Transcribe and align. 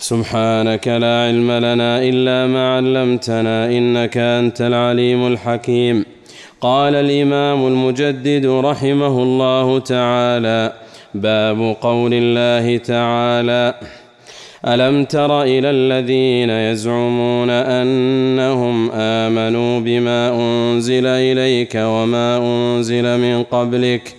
سبحانك 0.00 0.88
لا 0.88 1.24
علم 1.26 1.50
لنا 1.50 2.02
إلا 2.02 2.46
ما 2.46 2.76
علمتنا 2.76 3.66
إنك 3.66 4.16
أنت 4.16 4.60
العليم 4.60 5.26
الحكيم. 5.26 6.04
قال 6.60 6.94
الإمام 6.94 7.66
المجدد 7.66 8.46
رحمه 8.46 9.22
الله 9.22 9.78
تعالى 9.78 10.72
باب 11.14 11.76
قول 11.80 12.10
الله 12.14 12.76
تعالى 12.76 13.74
ألم 14.66 15.04
تر 15.04 15.42
إلى 15.42 15.70
الذين 15.70 16.50
يزعمون 16.50 17.50
أنهم 17.50 18.90
آمنوا 18.94 19.80
بما 19.80 20.30
أنزل 20.34 21.06
إليك 21.06 21.72
وما 21.74 22.36
أنزل 22.38 23.18
من 23.18 23.42
قبلك 23.42 24.14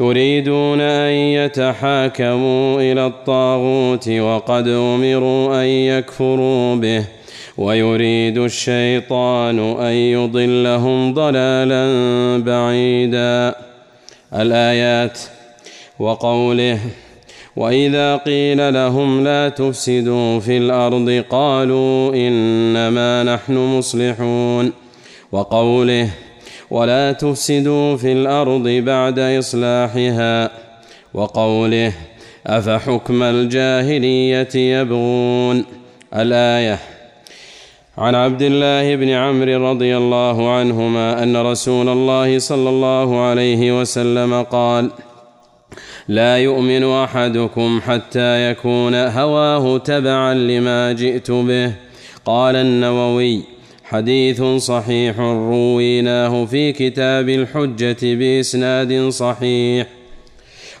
يريدون 0.00 0.80
أن 0.80 1.12
يتحاكموا 1.12 2.80
إلى 2.80 3.06
الطاغوت 3.06 4.08
وقد 4.08 4.68
أمروا 4.68 5.62
أن 5.62 5.66
يكفروا 5.66 6.74
به 6.74 7.04
ويريد 7.56 8.38
الشيطان 8.38 9.58
أن 9.58 9.92
يضلهم 9.92 11.14
ضلالا 11.14 11.84
بعيدا. 12.42 13.54
الآيات 14.34 15.18
وقوله 15.98 16.78
وإذا 17.56 18.16
قيل 18.16 18.74
لهم 18.74 19.24
لا 19.24 19.48
تفسدوا 19.48 20.40
في 20.40 20.58
الأرض 20.58 21.24
قالوا 21.30 22.14
إنما 22.14 23.22
نحن 23.22 23.56
مصلحون. 23.56 24.72
وقوله 25.32 26.08
ولا 26.70 27.12
تفسدوا 27.12 27.96
في 27.96 28.12
الأرض 28.12 28.68
بعد 28.68 29.18
إصلاحها. 29.18 30.50
وقوله 31.14 31.92
أفحكم 32.46 33.22
الجاهلية 33.22 34.54
يبغون 34.54 35.64
الآية 36.14 36.78
عن 37.98 38.14
عبد 38.14 38.42
الله 38.42 38.96
بن 38.96 39.08
عمرو 39.08 39.70
رضي 39.70 39.96
الله 39.96 40.50
عنهما 40.50 41.22
أن 41.22 41.36
رسول 41.36 41.88
الله 41.88 42.38
صلى 42.38 42.68
الله 42.68 43.20
عليه 43.20 43.80
وسلم 43.80 44.42
قال 44.42 44.90
لا 46.08 46.38
يؤمن 46.38 46.84
أحدكم 46.84 47.80
حتى 47.86 48.50
يكون 48.50 48.94
هواه 48.94 49.78
تبعا 49.78 50.34
لما 50.34 50.92
جئت 50.92 51.30
به. 51.30 51.72
قال 52.24 52.56
النووي 52.56 53.42
حديث 53.90 54.42
صحيح 54.42 55.18
رويناه 55.18 56.44
في 56.44 56.72
كتاب 56.72 57.28
الحجة 57.28 57.96
بإسناد 58.02 59.08
صحيح. 59.08 59.86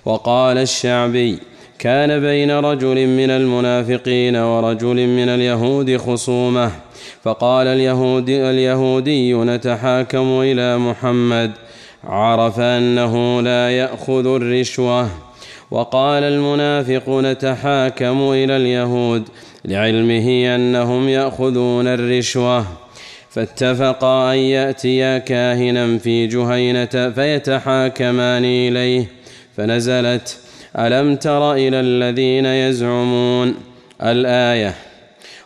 وقال 0.04 0.58
الشعبي 0.58 1.38
كان 1.78 2.20
بين 2.20 2.50
رجل 2.50 3.06
من 3.06 3.30
المنافقين 3.30 4.36
ورجل 4.36 5.06
من 5.06 5.28
اليهود 5.28 5.96
خصومة 5.96 6.70
فقال 7.22 7.66
اليهودي, 7.66 8.50
اليهودي 8.50 9.34
نتحاكم 9.34 10.40
إلى 10.40 10.78
محمد 10.78 11.52
عرف 12.04 12.60
أنه 12.60 13.42
لا 13.42 13.70
يأخذ 13.70 14.26
الرشوة. 14.26 15.08
وقال 15.70 16.22
المنافق 16.22 17.08
نتحاكم 17.08 18.30
إلى 18.32 18.56
اليهود 18.56 19.28
لعلمه 19.64 20.54
أنهم 20.54 21.08
يأخذون 21.08 21.86
الرشوة. 21.86 22.87
فاتفقا 23.38 24.32
أن 24.32 24.38
يأتيا 24.38 25.18
كاهنا 25.18 25.98
في 25.98 26.26
جهينة 26.26 27.12
فيتحاكمان 27.14 28.44
إليه. 28.44 29.06
فنزلت 29.56 30.38
ألم 30.78 31.16
تر 31.16 31.52
إلى 31.52 31.80
الذين 31.80 32.46
يزعمون؟ 32.46 33.54
الآية 34.02 34.74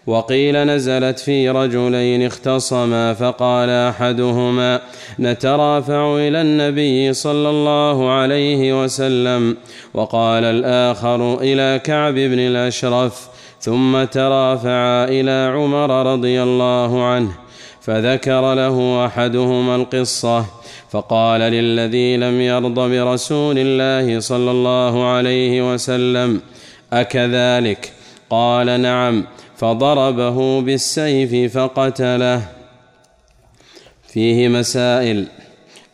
وقيل 0.06 0.64
نزلت 0.64 1.18
في 1.18 1.50
رجلين 1.50 2.26
اختصما 2.26 3.14
فقال 3.14 3.70
أحدهما 3.70 4.80
نترافع 5.20 6.16
إلى 6.16 6.40
النبي 6.40 7.12
صلى 7.12 7.50
الله 7.50 8.10
عليه 8.10 8.84
وسلم. 8.84 9.56
وقال 9.94 10.44
الآخر 10.44 11.40
إلى 11.40 11.80
كعب 11.84 12.14
بن 12.14 12.38
الأشرف. 12.38 13.28
ثم 13.60 14.04
ترافعا 14.04 15.04
إلى 15.04 15.52
عمر 15.54 16.12
رضي 16.12 16.42
الله 16.42 17.04
عنه. 17.04 17.41
فذكر 17.82 18.54
له 18.54 19.06
أحدهما 19.06 19.76
القصة 19.76 20.44
فقال 20.90 21.40
للذي 21.40 22.16
لم 22.16 22.40
يرض 22.40 22.74
برسول 22.74 23.56
الله 23.58 24.20
صلى 24.20 24.50
الله 24.50 25.06
عليه 25.08 25.74
وسلم 25.74 26.40
أكذلك؟ 26.92 27.92
قال 28.30 28.80
نعم 28.80 29.24
فضربه 29.56 30.60
بالسيف 30.60 31.58
فقتله. 31.58 32.42
فيه 34.08 34.48
مسائل. 34.48 35.26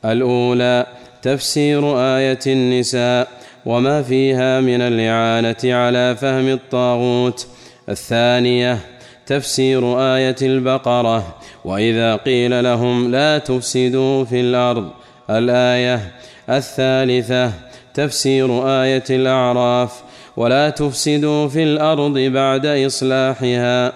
الأولى 0.05 0.87
تفسير 1.22 1.99
آية 1.99 2.38
النساء 2.47 3.28
وما 3.66 4.03
فيها 4.03 4.60
من 4.60 4.81
الإعانة 4.81 5.75
على 5.75 6.16
فهم 6.16 6.49
الطاغوت. 6.49 7.47
الثانية 7.88 8.78
تفسير 9.26 10.00
آية 10.00 10.37
البقرة. 10.43 11.38
وإذا 11.65 12.17
قيل 12.17 12.65
لهم 12.65 13.11
لا 13.11 13.39
تفسدوا 13.39 14.25
في 14.25 14.41
الأرض 14.41 14.91
الآية 15.31 16.13
الثالثة 16.51 17.53
تفسير 17.95 18.69
آية 18.83 19.05
الأعراف 19.11 20.03
ولا 20.37 20.71
تفسدوا 20.71 21.49
في 21.49 21.63
الأرض 21.63 22.19
بعد 22.19 22.67
إصلاحها. 22.67 23.93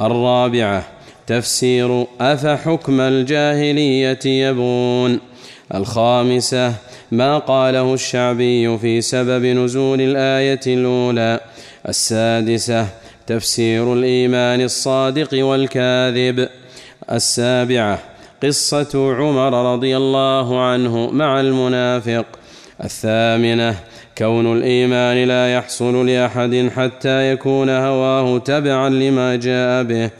الرابعة 0.00 0.84
تفسير 1.26 2.06
افحكم 2.20 3.00
الجاهلية 3.00 4.18
يبغون 4.26 5.20
الخامسة 5.74 6.74
ما 7.12 7.38
قاله 7.38 7.94
الشعبي 7.94 8.78
في 8.78 9.00
سبب 9.00 9.44
نزول 9.44 10.00
الآية 10.00 10.60
الأولى. 10.66 11.40
السادسة 11.88 12.86
تفسير 13.26 13.92
الإيمان 13.92 14.60
الصادق 14.60 15.44
والكاذب. 15.44 16.48
السابعة. 17.10 17.98
قصة 18.42 19.14
عمر 19.18 19.72
رضي 19.74 19.96
الله 19.96 20.60
عنه 20.60 21.10
مع 21.10 21.40
المنافق. 21.40 22.26
الثامنة 22.84 23.80
كون 24.18 24.58
الإيمان 24.58 25.28
لا 25.28 25.54
يحصل 25.54 26.06
لأحد 26.06 26.70
حتى 26.76 27.32
يكون 27.32 27.70
هواه 27.70 28.38
تبعا 28.38 28.88
لما 28.88 29.36
جاء 29.36 29.82
به 29.82 30.10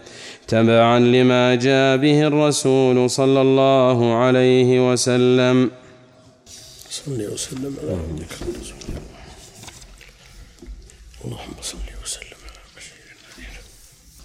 تبعا 0.49 0.99
لما 0.99 1.55
جاء 1.55 1.97
به 1.97 2.27
الرسول 2.27 3.11
صلى 3.11 3.41
الله 3.41 4.15
عليه 4.15 4.93
وسلم. 4.93 5.71
صل 6.91 7.33
وسلم 7.33 7.77
على 7.83 7.93
عبدك 7.93 8.33
اللهم 11.25 11.55
صل 11.63 11.79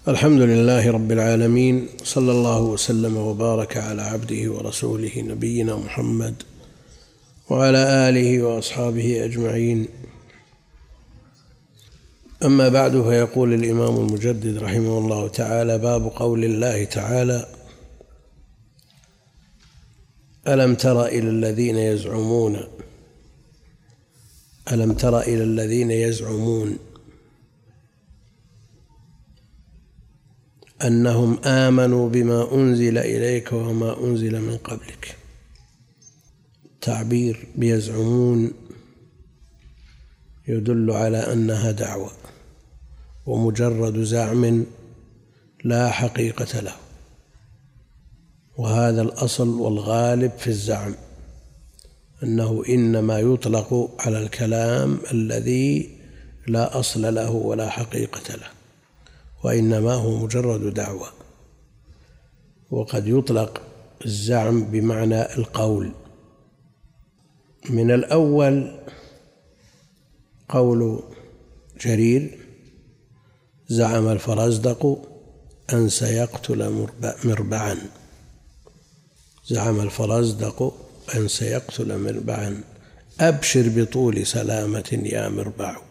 الحمد 0.07 0.41
لله 0.41 0.91
رب 0.91 1.11
العالمين 1.11 1.87
صلى 2.03 2.31
الله 2.31 2.61
وسلم 2.61 3.17
وبارك 3.17 3.77
على 3.77 4.01
عبده 4.01 4.51
ورسوله 4.51 5.11
نبينا 5.17 5.75
محمد 5.75 6.43
وعلى 7.49 8.09
آله 8.09 8.41
وأصحابه 8.41 9.25
أجمعين. 9.25 9.87
أما 12.43 12.69
بعد 12.69 12.91
فيقول 12.91 13.53
الإمام 13.53 13.95
المجدد 13.97 14.57
رحمه 14.57 14.97
الله 14.97 15.27
تعالى 15.27 15.77
باب 15.77 16.11
قول 16.15 16.45
الله 16.45 16.83
تعالى 16.83 17.45
ألم 20.47 20.75
تر 20.75 21.05
إلى 21.05 21.29
الذين 21.29 21.77
يزعمون؟ 21.77 22.63
ألم 24.71 24.93
تر 24.93 25.19
إلى 25.19 25.43
الذين 25.43 25.91
يزعمون؟ 25.91 26.77
أنهم 30.85 31.37
آمنوا 31.43 32.09
بما 32.09 32.53
أنزل 32.53 32.97
إليك 32.97 33.53
وما 33.53 34.03
أنزل 34.03 34.41
من 34.41 34.57
قبلك. 34.57 35.15
تعبير 36.81 37.47
بيزعمون 37.55 38.51
يدل 40.47 40.91
على 40.91 41.33
أنها 41.33 41.71
دعوة 41.71 42.11
ومجرد 43.25 44.03
زعم 44.03 44.65
لا 45.63 45.91
حقيقة 45.91 46.59
له. 46.59 46.75
وهذا 48.57 49.01
الأصل 49.01 49.49
والغالب 49.49 50.31
في 50.31 50.47
الزعم 50.47 50.95
أنه 52.23 52.63
إنما 52.69 53.19
يطلق 53.19 53.95
على 53.99 54.23
الكلام 54.23 54.99
الذي 55.11 55.97
لا 56.47 56.79
أصل 56.79 57.15
له 57.15 57.31
ولا 57.31 57.69
حقيقة 57.69 58.35
له. 58.35 58.56
وإنما 59.43 59.93
هو 59.93 60.17
مجرد 60.17 60.73
دعوة. 60.73 61.09
وقد 62.71 63.07
يطلق 63.07 63.61
الزعم 64.05 64.63
بمعنى 64.63 65.21
القول. 65.21 65.91
من 67.69 67.91
الأول 67.91 68.79
قول 70.49 71.03
جرير 71.81 72.37
زعم 73.67 74.07
الفرزدق 74.07 75.09
أن 75.73 75.89
سيقتل 75.89 76.87
مربعا. 77.23 77.77
زعم 79.47 79.79
الفرزدق 79.81 80.73
أن 81.15 81.27
سيقتل 81.27 81.99
مربعا. 81.99 82.63
أبشر 83.19 83.69
بطول 83.69 84.25
سلامة 84.27 84.99
يا 85.03 85.29
مربع. 85.29 85.86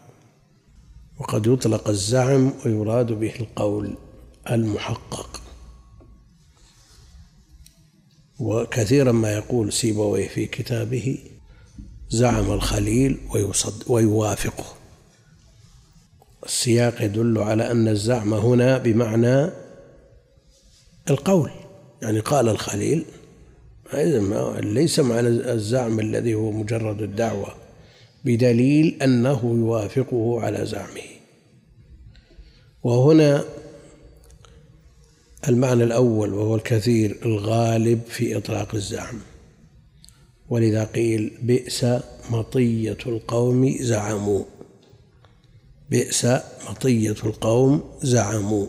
وقد 1.19 1.47
يطلق 1.47 1.89
الزعم 1.89 2.53
ويراد 2.65 3.11
به 3.11 3.33
القول 3.39 3.97
المحقق. 4.49 5.41
وكثيرا 8.39 9.11
ما 9.11 9.33
يقول 9.33 9.73
سيبويه 9.73 10.27
في 10.27 10.45
كتابه 10.45 11.17
زعم 12.09 12.51
الخليل 12.51 13.19
ويصد 13.33 13.83
ويوافقه. 13.87 14.65
السياق 16.45 17.01
يدل 17.01 17.37
على 17.37 17.71
أن 17.71 17.87
الزعم 17.87 18.33
هنا 18.33 18.77
بمعنى 18.77 19.49
القول. 21.09 21.51
يعني 22.01 22.19
قال 22.19 22.49
الخليل 22.49 23.05
ليس 24.59 24.99
معنى 24.99 25.27
الزعم 25.27 25.99
الذي 25.99 26.33
هو 26.33 26.51
مجرد 26.51 27.01
الدعوة 27.01 27.55
بدليل 28.25 28.97
أنه 29.03 29.41
يوافقه 29.43 30.41
على 30.41 30.65
زعمه. 30.65 31.06
وهنا 32.83 33.45
المعنى 35.47 35.83
الأول 35.83 36.33
وهو 36.33 36.55
الكثير 36.55 37.17
الغالب 37.25 38.01
في 38.09 38.37
إطلاق 38.37 38.75
الزعم. 38.75 39.19
ولذا 40.49 40.83
قيل 40.83 41.37
بئس 41.41 41.85
مطية 42.29 42.97
القوم 43.05 43.77
زعموا. 43.79 44.43
بئس 45.89 46.25
مطية 46.69 47.15
القوم 47.23 47.83
زعموا. 48.03 48.67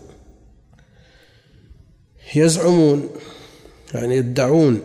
يزعمون 2.34 3.08
يعني 3.94 4.16
يدعون 4.16 4.80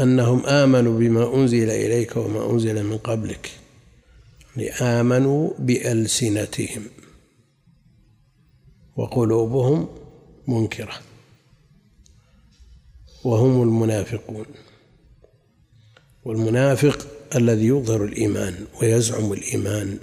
أنهم 0.00 0.46
آمنوا 0.46 0.98
بما 0.98 1.34
أنزل 1.34 1.70
إليك 1.70 2.16
وما 2.16 2.50
أنزل 2.50 2.84
من 2.84 2.98
قبلك. 2.98 3.50
يعني 4.56 4.70
آمنوا 4.70 5.50
بألسنتهم. 5.58 6.82
وقلوبهم 8.98 9.88
منكرة. 10.48 10.94
وهم 13.24 13.62
المنافقون. 13.62 14.46
والمنافق 16.24 17.06
الذي 17.36 17.66
يظهر 17.66 18.04
الإيمان 18.04 18.66
ويزعم 18.80 19.32
الإيمان 19.32 19.98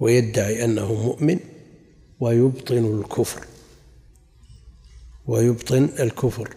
ويدعي 0.00 0.64
أنه 0.64 0.92
مؤمن 0.94 1.38
ويبطن 2.20 3.00
الكفر. 3.00 3.46
ويبطن 5.26 5.84
الكفر. 6.00 6.56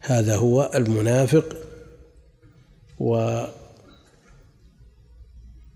هذا 0.00 0.36
هو 0.36 0.70
المنافق 0.74 1.56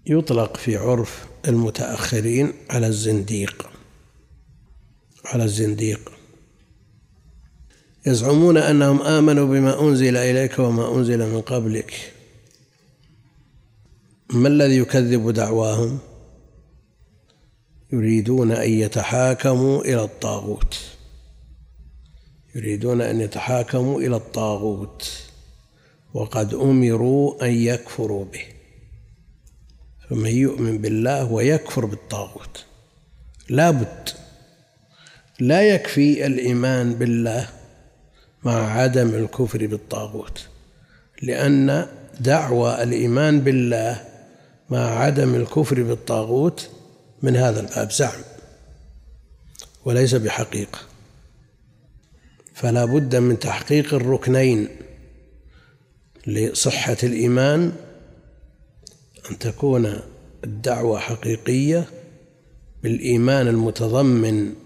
ويطلق 0.07 0.57
في 0.57 0.77
عرف 0.77 1.27
المتأخرين 1.49 2.53
على 2.71 2.87
الزنديق. 2.87 3.72
على 5.25 5.45
الزنديق. 5.45 6.13
يزعمون 8.07 8.57
أنهم 8.57 9.03
آمنوا 9.03 9.47
بما 9.47 9.81
أنزل 9.81 10.17
إليك 10.17 10.59
وما 10.59 10.95
أنزل 10.95 11.19
من 11.19 11.41
قبلك. 11.41 12.13
ما 14.31 14.49
الذي 14.49 14.77
يكذب 14.77 15.31
دعواهم؟ 15.31 15.99
يريدون 17.93 18.53
أن 18.53 18.71
يتحاكموا 18.71 19.85
إلى 19.85 20.05
الطاغوت. 20.05 20.81
يريدون 22.55 23.01
أن 23.01 23.21
يتحاكموا 23.21 24.01
إلى 24.01 24.17
الطاغوت. 24.17 25.13
وقد 26.15 26.55
أمروا 26.55 27.45
أن 27.45 27.53
يكفروا 27.53 28.25
به. 28.25 28.45
فمن 30.11 30.31
يؤمن 30.31 30.79
بالله 30.79 31.33
ويكفر 31.33 31.85
بالطاغوت 31.85 32.65
لا 33.49 33.71
بد 33.71 34.09
لا 35.43 35.63
يكفي 35.63 36.27
الإيمان 36.27 36.95
بالله 36.95 37.49
مع 38.45 38.73
عدم 38.73 39.15
الكفر 39.15 39.67
بالطاغوت 39.67 40.47
لأن 41.23 41.87
دعوى 42.21 42.83
الإيمان 42.83 43.41
بالله 43.41 44.05
مع 44.71 44.99
عدم 44.99 45.35
الكفر 45.35 45.83
بالطاغوت 45.83 46.71
من 47.23 47.37
هذا 47.37 47.61
الباب 47.61 47.93
زعم 47.93 48.21
وليس 49.85 50.15
بحقيقة. 50.15 50.79
فلا 52.55 52.85
بد 52.85 53.17
من 53.17 53.39
تحقيق 53.39 53.95
الركنين 53.95 54.69
لصحة 56.27 56.97
الإيمان 57.03 57.73
أن 59.31 59.39
تكون 59.39 60.01
الدعوة 60.45 60.99
حقيقية 60.99 61.85
بالإيمان 62.83 63.49
المتضمن 63.49 64.62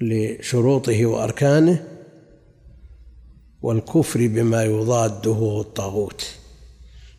لشروطه 0.00 1.06
وأركانه 1.06 1.88
والكفر 3.62 4.26
بما 4.26 4.64
يضاده 4.64 5.60
الطاغوت. 5.60 6.26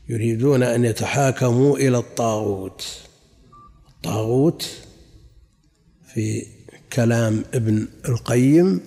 يريدون 0.10 0.64
أن 0.64 0.86
يتحاكموا 0.86 1.78
إلى 1.78 1.98
الطاغوت. 1.98 2.86
الطاغوت 3.96 4.70
في 6.14 6.46
كلام 6.94 7.44
ابن 7.54 7.88
القيم 8.10 8.82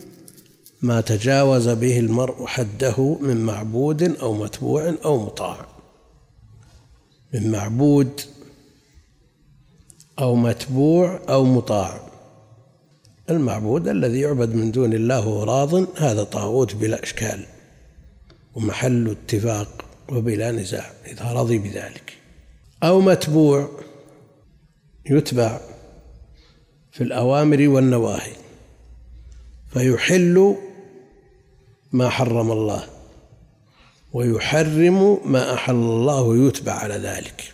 ما 0.83 1.01
تجاوز 1.01 1.69
به 1.69 1.99
المرء 1.99 2.47
حده 2.47 3.19
من 3.21 3.37
معبود 3.37 4.03
أو 4.03 4.35
متبوع 4.35 4.95
أو 5.05 5.27
مطاع. 5.27 5.67
من 7.35 7.51
معبود 7.51 8.21
أو 10.19 10.35
متبوع 10.35 11.21
أو 11.29 11.45
مطاع. 11.45 12.12
المعبود 13.31 13.89
الذي 13.89 14.21
يعبد 14.21 14.55
من 14.55 14.71
دون 14.71 14.93
الله 14.93 15.27
وهو 15.29 15.45
راض 15.45 15.99
هذا 15.99 16.25
طاغوت 16.25 16.75
بلا 16.75 17.03
إشكال 17.03 17.47
ومحل 18.55 19.11
اتفاق 19.11 19.85
وبلا 20.09 20.51
نزاع 20.51 20.91
إذا 21.07 21.33
رضي 21.33 21.59
بذلك. 21.59 22.13
أو 22.83 23.01
متبوع 23.01 23.69
يتبع 25.11 25.61
في 26.93 27.05
الأوامر 27.05 27.69
والنواهي 27.69 28.33
فيحل 29.73 30.57
ما 31.93 32.09
حرم 32.09 32.53
الله 32.53 32.85
ويحرم 34.13 35.31
ما 35.33 35.55
أحل 35.55 35.75
الله 35.75 36.23
ويتبع 36.23 36.73
على 36.73 36.95
ذلك. 36.95 37.53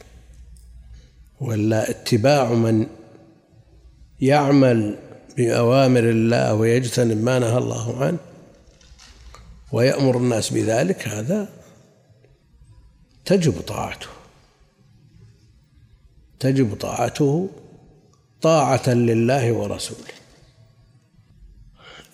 ولا 1.40 1.90
اتباع 1.90 2.52
من 2.52 2.86
يعمل 4.20 5.07
بأوامر 5.38 6.00
الله 6.00 6.54
ويجتنب 6.54 7.24
ما 7.24 7.38
نهى 7.38 7.58
الله 7.58 8.04
عنه 8.04 8.18
ويأمر 9.72 10.16
الناس 10.16 10.50
بذلك 10.50 11.08
هذا 11.08 11.48
تجب 13.24 13.60
طاعته. 13.60 14.06
تجب 16.40 16.74
طاعته 16.74 17.50
طاعة 18.42 18.88
لله 18.88 19.52
ورسوله. 19.52 20.18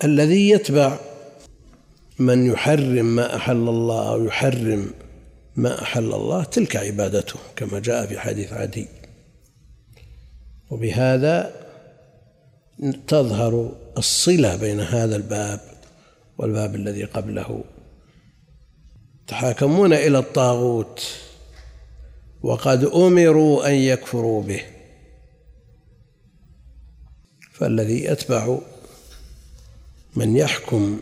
الذي 0.04 0.50
يتبع 0.50 0.98
من 2.18 2.46
يحرم 2.46 3.06
ما 3.06 3.36
أحل 3.36 3.68
الله 3.68 4.08
أو 4.08 4.24
يحرم 4.24 4.90
ما 5.56 5.82
أحل 5.82 6.14
الله 6.14 6.44
تلك 6.44 6.76
عبادته 6.76 7.38
كما 7.56 7.78
جاء 7.78 8.06
في 8.06 8.18
حديث 8.18 8.52
عدي. 8.52 8.88
وبهذا 10.70 11.63
تظهر 13.06 13.72
الصلة 13.98 14.56
بين 14.56 14.80
هذا 14.80 15.16
الباب 15.16 15.60
والباب 16.38 16.74
الذي 16.74 17.04
قبله. 17.04 17.64
تحاكمون 19.26 19.92
إلى 19.92 20.18
الطاغوت 20.18 21.02
وقد 22.42 22.84
أمروا 22.84 23.68
أن 23.68 23.74
يكفروا 23.74 24.42
به. 24.42 24.62
فالذي 27.52 28.04
يتبع 28.04 28.58
من 30.16 30.36
يحكم 30.36 31.00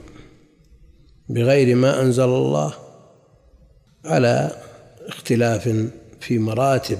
بغير 1.28 1.76
ما 1.76 2.00
أنزل 2.00 2.24
الله 2.24 2.74
على 4.04 4.62
اختلاف 5.08 5.88
في 6.20 6.38
مراتب 6.38 6.98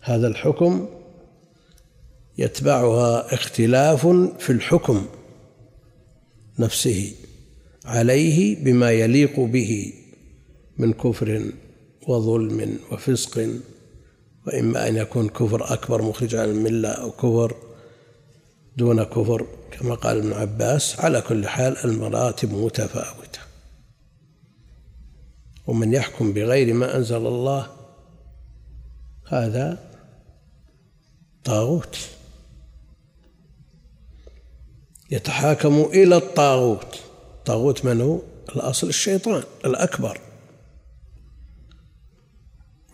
هذا 0.00 0.26
الحكم 0.28 0.88
يتبعها 2.38 3.34
اختلاف 3.34 4.06
في 4.38 4.50
الحكم 4.50 5.06
نفسه 6.58 7.14
عليه 7.84 8.64
بما 8.64 8.90
يليق 8.90 9.40
به 9.40 9.92
من 10.78 10.92
كفر 10.92 11.52
وظلم 12.08 12.78
وفسق 12.92 13.48
وإما 14.46 14.88
أن 14.88 14.96
يكون 14.96 15.28
كفر 15.28 15.72
أكبر 15.72 16.02
مخرج 16.02 16.34
عن 16.34 16.48
الملة 16.48 16.88
أو 16.88 17.10
كفر 17.10 17.56
دون 18.76 19.02
كفر 19.02 19.46
كما 19.70 19.94
قال 19.94 20.18
ابن 20.18 20.32
عباس 20.32 21.00
على 21.00 21.20
كل 21.20 21.48
حال 21.48 21.76
المراتب 21.84 22.52
متفاوتة. 22.52 23.38
ومن 25.66 25.92
يحكم 25.92 26.32
بغير 26.32 26.74
ما 26.74 26.96
أنزل 26.96 27.26
الله 27.26 27.66
هذا 29.28 29.78
طاغوت. 31.44 32.15
يتحاكم 35.10 35.88
إلى 35.94 36.16
الطاغوت. 36.16 37.00
الطاغوت 37.38 37.84
من 37.84 38.00
هو؟ 38.00 38.20
الأصل 38.56 38.88
الشيطان 38.88 39.42
الأكبر. 39.64 40.20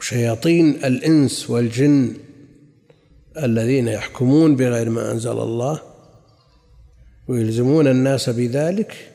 شياطين 0.00 0.70
الإنس 0.84 1.50
والجن 1.50 2.16
الذين 3.38 3.88
يحكمون 3.88 4.56
بغير 4.56 4.90
ما 4.90 5.12
أنزل 5.12 5.30
الله 5.30 5.80
ويلزمون 7.28 7.88
الناس 7.88 8.30
بذلك 8.30 9.10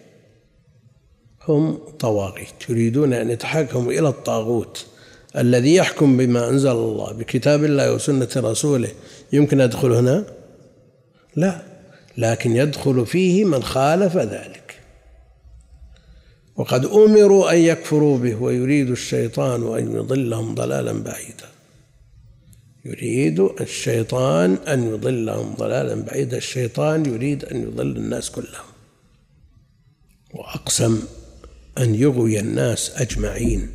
هم 1.48 1.80
طواغيت 2.00 2.70
يريدون 2.70 3.14
أن 3.14 3.30
يتحكموا 3.30 3.92
إلى 3.92 4.10
الطاغوت 4.10 4.86
الذي 5.38 5.76
يحكم 5.76 6.18
بما 6.18 6.50
أنزل 6.50 6.72
الله 6.72 7.14
بكتاب 7.14 7.64
الله 7.64 7.94
وسنة 7.94 8.30
رسوله. 8.38 8.90
يمكن 9.34 9.62
أدخل 9.62 9.92
هنا؟ 9.92 10.26
لا. 11.36 11.77
لكن 12.18 12.56
يدخل 12.56 13.06
فيه 13.06 13.46
من 13.46 13.64
خالف 13.64 14.18
ذلك. 14.18 14.80
وقد 16.56 16.86
أمروا 16.86 17.52
أن 17.52 17.58
يكفروا 17.58 18.18
به 18.18 18.36
ويريد 18.36 18.90
الشيطان 18.90 19.78
أن 19.78 19.96
يضلهم 19.96 20.56
ضلالا 20.56 20.92
بعيدا. 21.04 21.48
يريد 22.86 23.40
الشيطان 23.40 24.54
أن 24.54 24.88
يضلهم 24.88 25.54
ضلالا 25.54 26.02
بعيدا. 26.02 26.38
الشيطان 26.38 27.06
يريد 27.06 27.46
أن 27.46 27.64
يضل 27.64 27.98
الناس 27.98 28.32
كلهم. 28.32 28.68
وأقسم 30.34 31.04
أن 31.78 31.96
يغوي 31.96 32.40
الناس 32.40 33.02
أجمعين. 33.02 33.70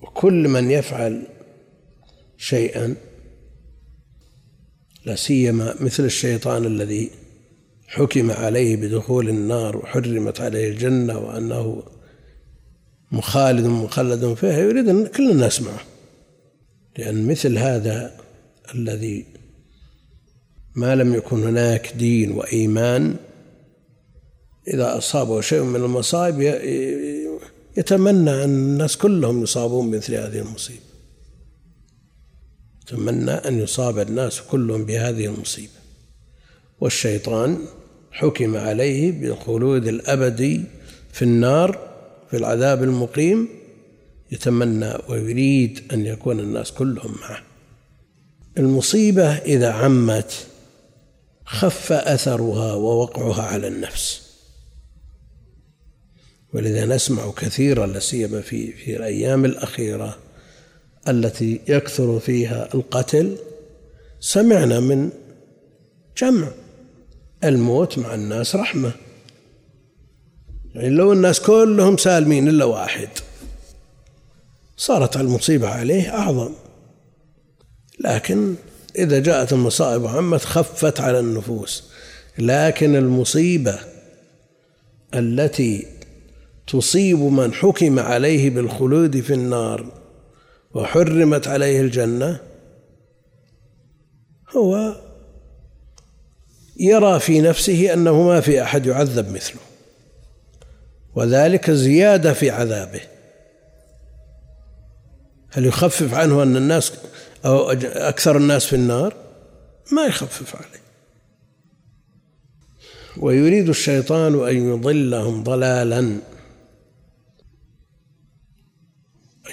وكل 0.00 0.48
من 0.48 0.70
يفعل 0.70 1.26
شيئا 2.36 2.96
لا 5.04 5.14
سيما 5.14 5.74
مثل 5.80 6.04
الشيطان 6.04 6.64
الذي 6.64 7.10
حكم 7.86 8.30
عليه 8.30 8.76
بدخول 8.76 9.28
النار 9.28 9.76
وحرمت 9.76 10.40
عليه 10.40 10.68
الجنة 10.68 11.18
وأنه 11.18 11.82
مخالد 13.12 13.66
مخلد 13.66 14.34
فيها. 14.34 14.58
يريد 14.58 14.88
أن 14.88 15.06
كل 15.06 15.30
الناس 15.30 15.62
معه 15.62 15.80
لأن 16.98 17.26
مثل 17.28 17.58
هذا 17.58 18.20
الذي 18.74 19.26
ما 20.74 20.94
لم 20.94 21.14
يكن 21.14 21.42
هناك 21.42 21.92
دين 21.98 22.32
وإيمان 22.32 23.16
إذا 24.68 24.98
أصابه 24.98 25.40
شيء 25.40 25.62
من 25.62 25.76
المصائب 25.76 26.40
يتمنى 27.76 28.30
أن 28.30 28.50
الناس 28.50 28.96
كلهم 28.96 29.42
يصابون 29.42 29.90
بمثل 29.90 30.14
هذه 30.14 30.38
المصيبة. 30.38 30.89
يتمنى 32.92 33.30
أن 33.30 33.58
يصاب 33.58 33.98
الناس 33.98 34.40
كلهم 34.40 34.84
بهذه 34.84 35.26
المصيبة. 35.26 35.80
والشيطان 36.80 37.58
حكم 38.12 38.56
عليه 38.56 39.12
بالخلود 39.12 39.86
الأبدي 39.86 40.60
في 41.12 41.22
النار 41.22 41.90
في 42.30 42.36
العذاب 42.36 42.82
المقيم 42.82 43.48
يتمنى 44.32 44.92
ويريد 45.08 45.80
أن 45.92 46.06
يكون 46.06 46.40
الناس 46.40 46.72
كلهم 46.72 47.14
معه. 47.20 47.42
المصيبة 48.58 49.28
إذا 49.36 49.72
عمت 49.72 50.46
خف 51.44 51.92
أثرها 51.92 52.74
ووقعها 52.74 53.42
على 53.42 53.68
النفس. 53.68 54.30
ولذا 56.54 56.86
نسمع 56.86 57.30
كثيرا 57.30 57.86
لا 57.86 57.98
سيما 57.98 58.40
في 58.40 58.72
في 58.72 58.96
الأيام 58.96 59.44
الأخيرة 59.44 60.18
التي 61.08 61.60
يكثر 61.68 62.18
فيها 62.18 62.68
القتل 62.74 63.36
سمعنا 64.20 64.80
من 64.80 65.10
جمع 66.18 66.48
الموت 67.44 67.98
مع 67.98 68.14
الناس 68.14 68.56
رحمة. 68.56 68.92
يعني 70.74 70.88
لو 70.88 71.12
الناس 71.12 71.40
كلهم 71.40 71.96
سالمين 71.96 72.48
إلا 72.48 72.64
واحد 72.64 73.08
صارت 74.76 75.16
المصيبة 75.16 75.68
عليه 75.68 76.14
أعظم. 76.14 76.52
لكن 78.00 78.54
إذا 78.98 79.18
جاءت 79.18 79.52
المصائب 79.52 80.06
عمت 80.06 80.44
خفت 80.44 81.00
على 81.00 81.20
النفوس. 81.20 81.84
لكن 82.38 82.96
المصيبة 82.96 83.78
التي 85.14 85.86
تصيب 86.66 87.18
من 87.18 87.54
حكم 87.54 87.98
عليه 87.98 88.50
بالخلود 88.50 89.20
في 89.20 89.34
النار 89.34 89.99
وحرمت 90.74 91.48
عليه 91.48 91.80
الجنة 91.80 92.40
هو 94.56 94.96
يرى 96.76 97.20
في 97.20 97.40
نفسه 97.40 97.92
أنه 97.92 98.22
ما 98.22 98.40
في 98.40 98.62
أحد 98.62 98.86
يعذب 98.86 99.32
مثله 99.32 99.60
وذلك 101.14 101.70
زيادة 101.70 102.32
في 102.32 102.50
عذابه. 102.50 103.00
هل 105.50 105.66
يخفف 105.66 106.14
عنه 106.14 106.42
أن 106.42 106.56
الناس 106.56 106.92
أو 107.44 107.70
أكثر 107.70 108.36
الناس 108.36 108.66
في 108.66 108.76
النار؟ 108.76 109.14
ما 109.92 110.06
يخفف 110.06 110.56
عليه. 110.56 110.80
ويريد 113.16 113.68
الشيطان 113.68 114.48
أن 114.48 114.70
يضلهم 114.72 115.44
ضلالا. 115.44 116.18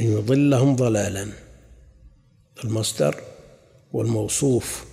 أن 0.02 0.06
يضلهم 0.06 0.76
ضلالا. 0.76 1.28
المصدر 2.64 3.16
والموصوف 3.94 4.86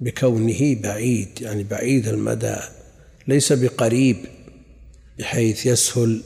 بكونه 0.00 0.74
بعيد 0.82 1.28
يعني 1.40 1.62
بعيد 1.64 2.08
المدى 2.08 2.56
ليس 3.28 3.52
بقريب 3.52 4.16
بحيث 5.18 5.66
يسهل 5.66 6.22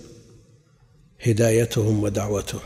هدايتهم 1.20 2.02
ودعوتهم. 2.02 2.60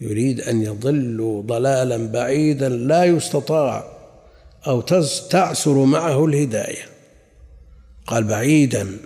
يريد 0.00 0.40
أن 0.40 0.62
يضلوا 0.62 1.42
ضلالا 1.42 1.96
بعيدا 2.06 2.68
لا 2.68 3.04
يستطاع 3.04 3.94
أو 4.66 4.80
تعسر 5.30 5.84
معه 5.84 6.24
الهداية. 6.24 6.84
قال 8.06 8.24
بعيدا. 8.24 8.96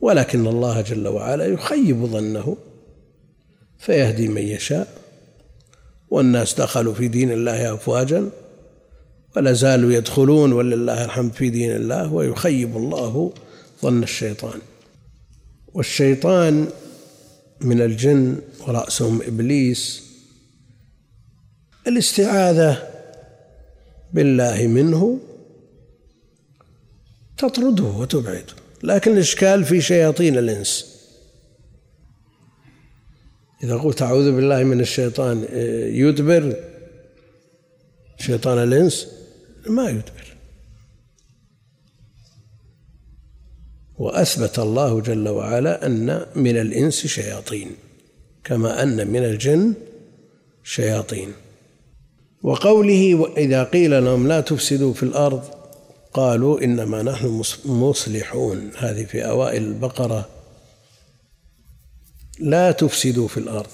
ولكن 0.00 0.46
الله 0.46 0.80
جل 0.80 1.08
وعلا 1.08 1.46
يخيب 1.46 2.06
ظنه. 2.06 2.56
فيهدي 3.82 4.28
من 4.28 4.42
يشاء. 4.42 5.02
والناس 6.10 6.54
دخلوا 6.54 6.94
في 6.94 7.08
دين 7.08 7.32
الله 7.32 7.74
أفواجا 7.74 8.30
ولا 9.36 9.52
زالوا 9.52 9.92
يدخلون 9.92 10.52
ولله 10.52 11.04
الحمد 11.04 11.32
في 11.32 11.50
دين 11.50 11.76
الله 11.76 12.12
ويخيب 12.12 12.76
الله 12.76 13.32
ظن 13.82 14.02
الشيطان. 14.02 14.60
والشيطان 15.74 16.68
من 17.60 17.80
الجن 17.80 18.36
ورأسهم 18.60 19.22
إبليس. 19.22 20.02
الاستعاذة 21.86 22.88
بالله 24.12 24.66
منه 24.66 25.18
تطرده 27.38 27.84
وتبعده. 27.84 28.54
لكن 28.82 29.12
الإشكال 29.12 29.64
في 29.64 29.80
شياطين 29.80 30.38
الإنس. 30.38 30.91
إذا 33.62 33.76
قلت 33.76 34.02
أعوذ 34.02 34.36
بالله 34.36 34.64
من 34.64 34.80
الشيطان 34.80 35.44
آه، 35.50 35.86
يدبر؟ 35.86 36.56
شيطان 38.18 38.58
الإنس؟ 38.58 39.08
ما 39.66 39.90
يدبر. 39.90 40.36
وأثبت 43.98 44.58
الله 44.58 45.00
جل 45.00 45.28
وعلا 45.28 45.86
أن 45.86 46.26
من 46.36 46.56
الإنس 46.56 47.06
شياطين 47.06 47.70
كما 48.44 48.82
أن 48.82 49.06
من 49.06 49.24
الجن 49.24 49.74
شياطين. 50.64 51.32
وقوله 52.42 53.32
إذا 53.36 53.64
قيل 53.64 54.04
لهم 54.04 54.28
لا 54.28 54.40
تفسدوا 54.40 54.92
في 54.92 55.02
الأرض 55.02 55.42
قالوا 56.12 56.64
إنما 56.64 57.02
نحن 57.02 57.42
مصلحون. 57.64 58.70
هذه 58.76 59.04
في 59.04 59.24
أوائل 59.24 59.62
البقرة. 59.62 60.28
لا 62.42 62.72
تفسدوا 62.72 63.28
في 63.28 63.36
الأرض. 63.36 63.70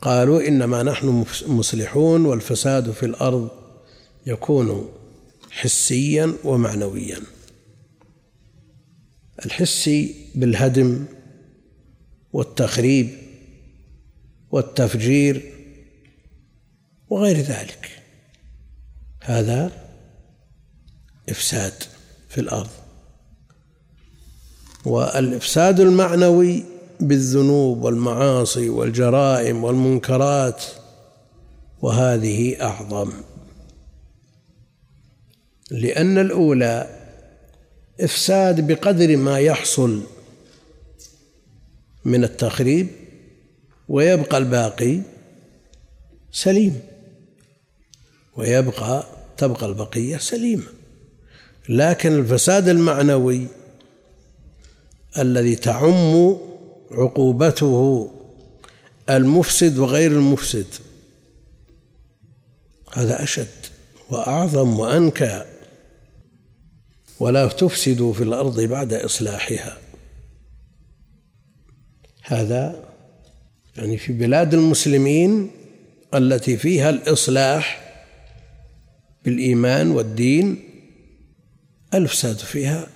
قالوا 0.00 0.48
إنما 0.48 0.82
نحن 0.82 1.24
مصلحون 1.46 2.26
والفساد 2.26 2.90
في 2.90 3.06
الأرض 3.06 3.50
يكون 4.26 4.88
حسيا 5.50 6.34
ومعنويا. 6.44 7.18
الحسي 9.44 10.14
بالهدم 10.34 11.04
والتخريب 12.32 13.10
والتفجير 14.50 15.52
وغير 17.08 17.36
ذلك. 17.36 17.88
هذا 19.20 19.72
إفساد 21.28 21.74
في 22.28 22.40
الأرض. 22.40 22.70
والإفساد 24.84 25.80
المعنوي 25.80 26.71
بالذنوب 27.02 27.82
والمعاصي 27.82 28.68
والجرائم 28.68 29.64
والمنكرات 29.64 30.64
وهذه 31.82 32.62
أعظم. 32.62 33.12
لأن 35.70 36.18
الأولى 36.18 36.98
إفساد 38.00 38.66
بقدر 38.66 39.16
ما 39.16 39.38
يحصل 39.38 40.02
من 42.04 42.24
التخريب 42.24 42.88
ويبقى 43.88 44.38
الباقي 44.38 45.00
سليم 46.32 46.80
ويبقى 48.36 49.06
تبقى 49.36 49.66
البقية 49.66 50.16
سليمة. 50.16 50.66
لكن 51.68 52.12
الفساد 52.12 52.68
المعنوي 52.68 53.46
الذي 55.18 55.56
تعم 55.56 56.36
عقوبته 56.92 58.10
المفسد 59.10 59.78
وغير 59.78 60.12
المفسد. 60.12 60.66
هذا 62.92 63.22
أشد 63.22 63.48
وأعظم 64.10 64.78
وأنكى. 64.78 65.44
ولا 67.20 67.48
تفسدوا 67.48 68.12
في 68.12 68.22
الأرض 68.22 68.60
بعد 68.60 68.92
إصلاحها. 68.92 69.78
هذا 72.22 72.84
يعني 73.76 73.98
في 73.98 74.12
بلاد 74.12 74.54
المسلمين 74.54 75.50
التي 76.14 76.56
فيها 76.56 76.90
الإصلاح 76.90 77.92
بالإيمان 79.24 79.90
والدين 79.90 80.68
الفساد 81.94 82.36
فيها 82.36 82.88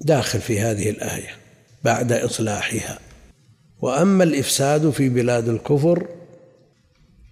داخل 0.00 0.40
في 0.40 0.60
هذه 0.60 0.90
الآية. 0.90 1.47
بعد 1.84 2.12
إصلاحها. 2.12 2.98
وأما 3.80 4.24
الإفساد 4.24 4.90
في 4.90 5.08
بلاد 5.08 5.48
الكفر 5.48 6.08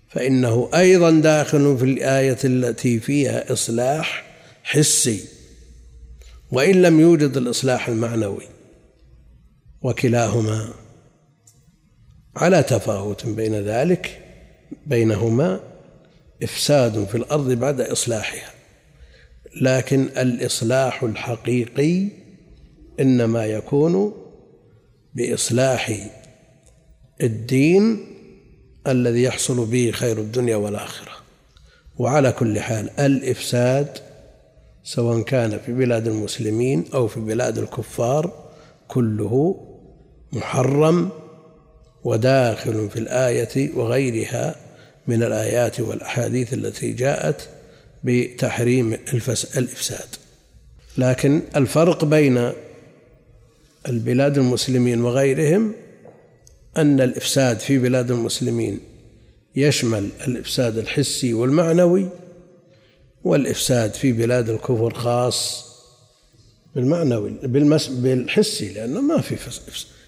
فإنه 0.08 0.70
أيضا 0.74 1.10
داخل 1.10 1.78
في 1.78 1.84
الآية 1.84 2.38
التي 2.44 3.00
فيها 3.00 3.52
إصلاح 3.52 4.24
حسي 4.62 5.24
وإن 6.52 6.82
لم 6.82 7.00
يوجد 7.00 7.36
الإصلاح 7.36 7.88
المعنوي 7.88 8.42
وكلاهما 9.82 10.68
على 12.36 12.62
تفاوت 12.62 13.26
بين 13.26 13.54
ذلك 13.54 14.22
بينهما 14.86 15.60
إفساد 16.42 17.04
في 17.04 17.14
الأرض 17.14 17.52
بعد 17.52 17.80
إصلاحها. 17.80 18.50
لكن 19.60 20.02
الإصلاح 20.02 21.02
الحقيقي 21.02 22.08
إنما 23.00 23.46
يكون 23.46 24.25
بإصلاح 25.16 26.10
الدين 27.22 28.06
الذي 28.86 29.22
يحصل 29.22 29.66
به 29.66 29.90
خير 29.90 30.18
الدنيا 30.18 30.56
والآخرة. 30.56 31.12
وعلى 31.98 32.32
كل 32.32 32.60
حال 32.60 32.90
الإفساد 33.00 33.88
سواء 34.84 35.22
كان 35.22 35.58
في 35.66 35.72
بلاد 35.72 36.06
المسلمين 36.06 36.84
أو 36.94 37.08
في 37.08 37.20
بلاد 37.20 37.58
الكفار 37.58 38.44
كله 38.88 39.56
محرم 40.32 41.08
وداخل 42.04 42.90
في 42.90 42.98
الآية 42.98 43.70
وغيرها 43.74 44.56
من 45.06 45.22
الآيات 45.22 45.80
والأحاديث 45.80 46.54
التي 46.54 46.92
جاءت 46.92 47.48
بتحريم 48.04 48.92
الإفساد. 49.56 50.08
لكن 50.98 51.42
الفرق 51.56 52.04
بين 52.04 52.52
البلاد 53.88 54.38
المسلمين 54.38 55.02
وغيرهم 55.02 55.72
أن 56.76 57.00
الإفساد 57.00 57.60
في 57.60 57.78
بلاد 57.78 58.10
المسلمين 58.10 58.80
يشمل 59.56 60.08
الإفساد 60.28 60.78
الحسي 60.78 61.34
والمعنوي 61.34 62.08
والإفساد 63.24 63.94
في 63.94 64.12
بلاد 64.12 64.48
الكفر 64.48 64.94
خاص 64.94 65.66
بالمعنوي 66.74 67.30
بالمس 67.42 67.88
بالحسي 67.88 68.72
لأنه 68.72 69.00
ما 69.00 69.20
في 69.20 69.36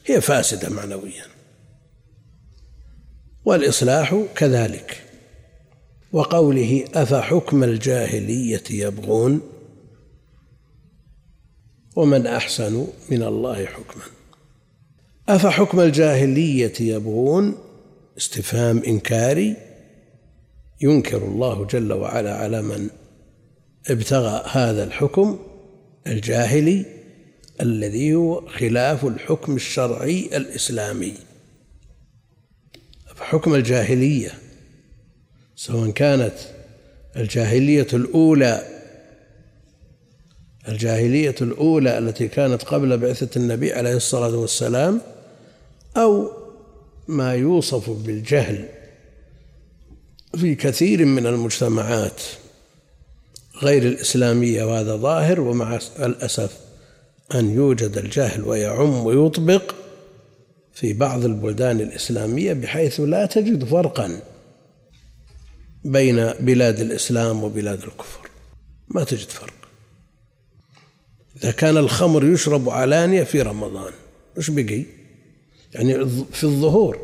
هي 0.07 0.21
فاسدة 0.21 0.69
معنويا. 0.69 1.25
والإصلاح 3.45 4.23
كذلك. 4.37 5.03
وقوله 6.13 6.85
أفحكم 6.95 7.65
الجاهلية 7.65 8.63
يبغون؟ 8.71 9.41
ومن 11.99 12.27
أحسن 12.27 12.87
من 13.11 13.23
الله 13.23 13.67
حكما. 13.67 14.03
أفحكم 15.29 15.81
الجاهلية 15.81 16.73
يبغون 16.81 17.55
استفهام 18.19 18.83
إنكاري؟ 18.87 19.57
ينكر 20.81 21.17
الله 21.17 21.65
جل 21.65 21.93
وعلا 21.93 22.35
على 22.37 22.63
من 22.63 22.91
ابتغى 23.91 24.43
هذا 24.51 24.85
الحكم 24.85 25.39
الجاهلي 26.07 26.85
الذي 27.61 28.15
هو 28.15 28.47
خلاف 28.47 29.05
الحكم 29.05 29.57
الشرعي 29.57 30.37
الإسلامي. 30.37 31.15
حكم 33.21 33.55
الجاهلية 33.55 34.31
سواء 35.57 35.91
كانت 35.91 36.35
الجاهلية 37.17 37.87
الأولى 37.93 38.78
الجاهلية 40.69 41.35
الأولى 41.41 41.99
التي 41.99 42.29
كانت 42.29 42.63
قبل 42.63 42.99
بعثة 42.99 43.39
النبي 43.39 43.73
عليه 43.73 43.97
الصلاة 43.97 44.37
والسلام 44.37 45.01
أو 45.97 46.33
ما 47.09 47.35
يوصف 47.35 47.91
بالجهل 47.91 48.69
في 50.37 50.55
كثير 50.55 51.05
من 51.05 51.27
المجتمعات 51.27 52.23
غير 53.63 53.83
الإسلامية 53.83 54.65
وهذا 54.65 54.97
ظاهر 54.97 55.41
ومع 55.41 55.79
الأسف 55.99 56.59
أن 57.35 57.51
يوجد 57.51 57.99
الجهل 57.99 58.45
ويعم 58.45 59.07
ويطبق 59.07 59.75
في 60.73 60.93
بعض 60.93 61.25
البلدان 61.25 61.81
الإسلامية 61.81 62.53
بحيث 62.53 63.01
لا 63.01 63.27
تجد 63.27 63.65
فرقا 63.65 64.21
بين 65.85 66.33
بلاد 66.41 66.81
الإسلام 66.81 67.45
وبلاد 67.45 67.83
الكفر. 67.83 68.31
ما 68.89 69.05
تجد 69.05 69.29
فرق. 69.29 69.58
إذا 71.43 71.51
كان 71.51 71.77
الخمر 71.77 72.25
يشرب 72.25 72.71
علانية 72.71 73.23
في 73.25 73.43
رمضان 73.43 73.93
وش 74.37 74.51
بقي؟ 74.51 74.85
يعني 75.75 76.07
في 76.33 76.45
الظهور. 76.45 76.99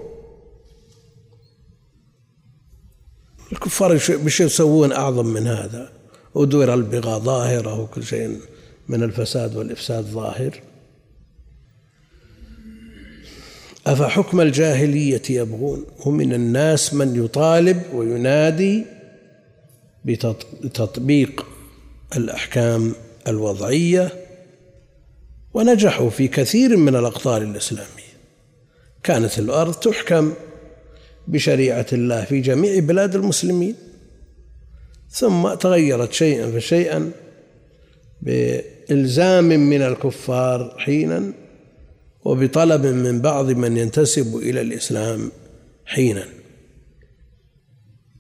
الكفار 3.53 3.95
بش 4.11 4.41
يسوون 4.41 4.93
أعظم 4.93 5.27
من 5.27 5.47
هذا. 5.47 5.93
ودور 6.35 6.75
البغاء 6.75 7.19
ظاهرة 7.19 7.81
وكل 7.81 8.05
شيء 8.05 8.41
من 8.89 9.03
الفساد 9.03 9.57
والإفساد 9.57 10.05
ظاهر. 10.05 10.61
أفحكم 13.87 14.41
الجاهلية 14.41 15.23
يبغون؟ 15.31 15.87
ومن 16.07 16.33
الناس 16.33 16.95
من 16.95 17.25
يطالب 17.25 17.83
وينادي 17.95 18.85
بتطبيق 20.05 21.47
الأحكام 22.17 22.95
الوضعية 23.29 24.24
ونجحوا 25.55 26.11
في 26.11 26.29
كثير 26.29 26.77
من 26.77 26.97
الأقطار 26.97 27.43
الإسلامية. 27.43 28.15
كانت 29.03 29.39
الأرض 29.39 29.75
تحكم 29.75 30.33
بشريعة 31.29 31.87
الله 31.93 32.25
في 32.25 32.41
جميع 32.41 32.81
بلاد 32.81 33.15
المسلمين 33.15 33.75
ثم 35.11 35.55
تغيرت 35.55 36.13
شيئا 36.13 36.51
فشيئا 36.51 37.11
بإلزام 38.23 39.45
من 39.45 39.83
الكفار 39.83 40.75
حينا 40.79 41.33
وبطلب 42.25 42.87
من 42.87 43.21
بعض 43.21 43.51
من 43.51 43.77
ينتسب 43.77 44.37
إلى 44.37 44.61
الإسلام 44.61 45.31
حينا. 45.85 46.25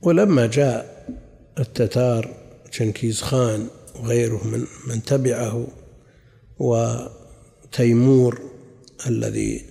ولما 0.03 0.47
جاء 0.47 1.07
التتار 1.59 2.35
شنكيز 2.71 3.21
خان 3.21 3.67
وغيره 4.01 4.47
من 4.47 4.65
من 4.87 5.03
تبعه 5.03 5.67
وتيمور 7.75 8.41
الذي 9.07 9.65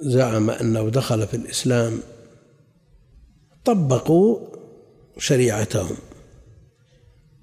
زعم 0.00 0.50
أنه 0.50 0.88
دخل 0.88 1.26
في 1.26 1.34
الإسلام 1.34 2.00
طبقوا 3.64 4.38
شريعتهم 5.18 5.96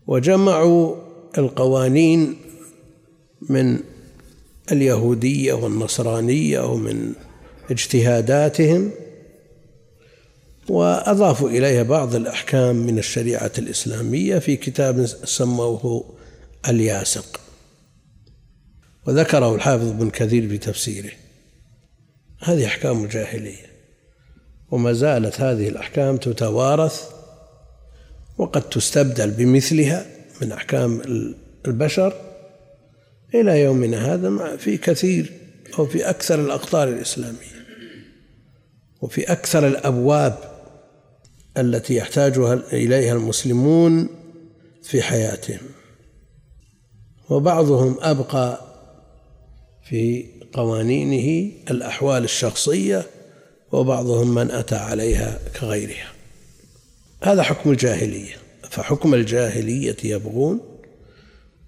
وجمعوا 0.08 0.96
القوانين 1.38 2.36
من 3.50 3.80
اليهودية 4.72 5.54
والنصرانية 5.54 6.72
ومن 6.72 7.14
اجتهاداتهم 7.72 8.92
وأضافوا 10.70 11.50
إليها 11.50 11.84
بعض 11.84 12.16
الأحكام 12.16 12.76
من 12.76 13.00
الشريعة 13.00 13.52
الإسلامية 13.58 14.40
في 14.40 14.56
كتاب 14.56 15.06
سموه 15.06 16.16
الياسق. 16.70 17.47
وذكره 19.08 19.56
الحافظ 19.56 19.88
ابن 19.88 20.10
كثير 20.10 20.50
في 20.50 20.58
تفسيره. 20.58 21.12
هذه 22.40 22.66
أحكام 22.66 23.04
الجاهلية 23.04 23.66
وما 24.72 24.94
زالت 24.94 25.42
هذه 25.42 25.68
الأحكام 25.70 26.18
تتوارث 26.18 27.10
وقد 28.38 28.70
تستبدل 28.70 29.32
بمثلها 29.32 30.06
من 30.42 30.52
أحكام 30.52 31.02
البشر 31.68 32.14
إلى 33.34 33.62
يومنا 33.62 34.14
هذا 34.14 34.58
في 34.58 34.78
كثير 34.78 35.34
أو 35.80 35.86
في 35.86 36.10
أكثر 36.10 36.40
الأقطار 36.40 36.88
الإسلامية 36.88 37.58
وفي 39.02 39.32
أكثر 39.32 39.68
الأبواب 39.68 40.38
التي 41.58 41.96
يحتاجها 41.96 42.54
إليها 42.74 43.14
المسلمون 43.14 44.10
في 44.84 45.02
حياتهم. 45.02 45.60
وبعضهم 47.30 47.98
أبقى 48.02 48.67
في 49.90 50.26
قوانينه 50.54 51.52
الأحوال 51.72 52.24
الشخصية 52.24 53.08
وبعضهم 53.72 54.36
من 54.36 54.52
أتى 54.52 54.76
عليها 54.76 55.40
كغيرها. 55.60 56.12
هذا 57.24 57.44
حكم 57.44 57.72
الجاهلية. 57.72 58.36
فحكم 58.70 59.14
الجاهلية 59.14 59.98
يبغون 60.04 60.60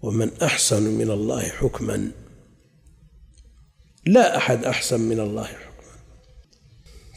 ومن 0.01 0.31
أحسن 0.43 0.83
من 0.83 1.11
الله 1.11 1.41
حكما. 1.41 2.11
لا 4.05 4.37
أحد 4.37 4.63
أحسن 4.65 4.99
من 4.99 5.19
الله 5.19 5.43
حكما. 5.43 5.69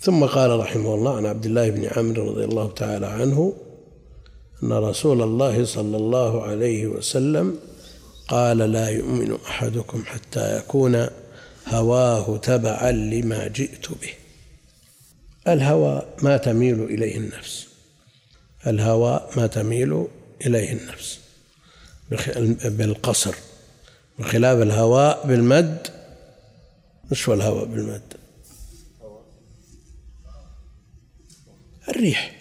ثم 0.00 0.24
قال 0.24 0.60
رحمه 0.60 0.94
الله 0.94 1.16
عن 1.16 1.26
عبد 1.26 1.46
الله 1.46 1.70
بن 1.70 1.84
عمرو 1.84 2.30
رضي 2.30 2.44
الله 2.44 2.70
تعالى 2.70 3.06
عنه 3.06 3.54
أن 4.62 4.72
رسول 4.72 5.22
الله 5.22 5.64
صلى 5.64 5.96
الله 5.96 6.42
عليه 6.42 6.86
وسلم 6.86 7.58
قال 8.32 8.58
لا 8.58 8.88
يؤمن 8.88 9.38
أحدكم 9.46 10.04
حتى 10.04 10.58
يكون 10.58 11.08
هواه 11.68 12.36
تبعا 12.36 12.92
لما 12.92 13.48
جئت 13.48 13.88
به. 13.90 14.14
الهوى 15.48 16.02
ما 16.22 16.36
تميل 16.36 16.84
إليه 16.84 17.16
النفس. 17.16 17.66
الهوى 18.66 19.28
ما 19.36 19.46
تميل 19.46 20.06
إليه 20.46 20.72
النفس. 20.72 21.18
بالقصر. 22.64 23.34
بخلاف 24.18 24.62
الهواء 24.62 25.26
بالمد 25.26 25.88
مش 27.10 27.28
هو 27.28 27.34
الهواء 27.34 27.64
بالمد. 27.64 28.12
الريح. 31.88 32.36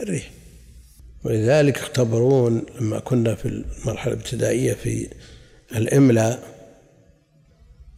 الريح. 0.00 0.30
ولذلك 1.24 1.78
اختبرون 1.78 2.66
لما 2.80 2.98
كنا 2.98 3.34
في 3.34 3.48
المرحلة 3.48 4.12
الابتدائية 4.12 4.72
في 4.72 5.08
الإملاء 5.76 6.42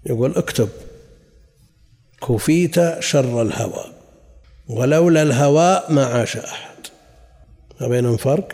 يقول 0.07 0.37
اكتب 0.37 0.69
كفيت 2.29 3.01
شر 3.01 3.43
الهوى 3.43 3.85
ولولا 4.69 5.23
الهواء 5.23 5.93
ما 5.93 6.07
عاش 6.07 6.37
أحد. 6.37 6.77
ما 7.81 7.89
بينهم 7.89 8.17
فرق؟ 8.17 8.49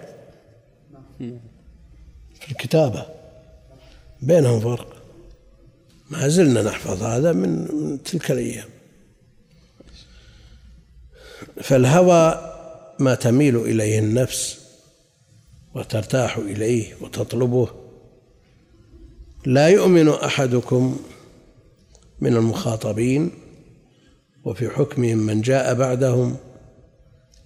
في 2.41 2.51
الكتابة 2.51 3.07
بينهم 4.23 4.61
فرق. 4.61 4.97
ما 6.11 6.29
زلنا 6.29 6.63
نحفظ 6.63 7.03
هذا 7.03 7.33
من 7.33 7.69
تلك 8.03 8.31
الأيام. 8.31 8.69
فالهوى 11.63 12.58
ما 12.99 13.15
تميل 13.15 13.57
إليه 13.57 13.99
النفس 13.99 14.61
وترتاح 15.75 16.37
إليه 16.37 16.95
وتطلبه. 17.01 17.69
لا 19.47 19.69
يؤمن 19.69 20.09
أحدكم 20.09 21.01
من 22.21 22.37
المخاطبين 22.37 23.31
وفي 24.45 24.71
حكمهم 24.71 25.19
من 25.19 25.41
جاء 25.41 25.75
بعدهم 25.75 26.37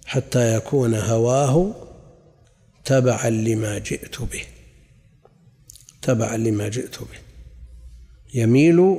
حتى 0.05 0.55
يكون 0.55 0.95
هواه 0.95 1.75
تبعا 2.85 3.29
لما 3.29 3.77
جئت 3.77 4.21
به. 4.21 4.43
تبعا 6.01 6.37
لما 6.37 6.69
جئت 6.69 6.99
به. 6.99 7.19
يميل 8.33 8.97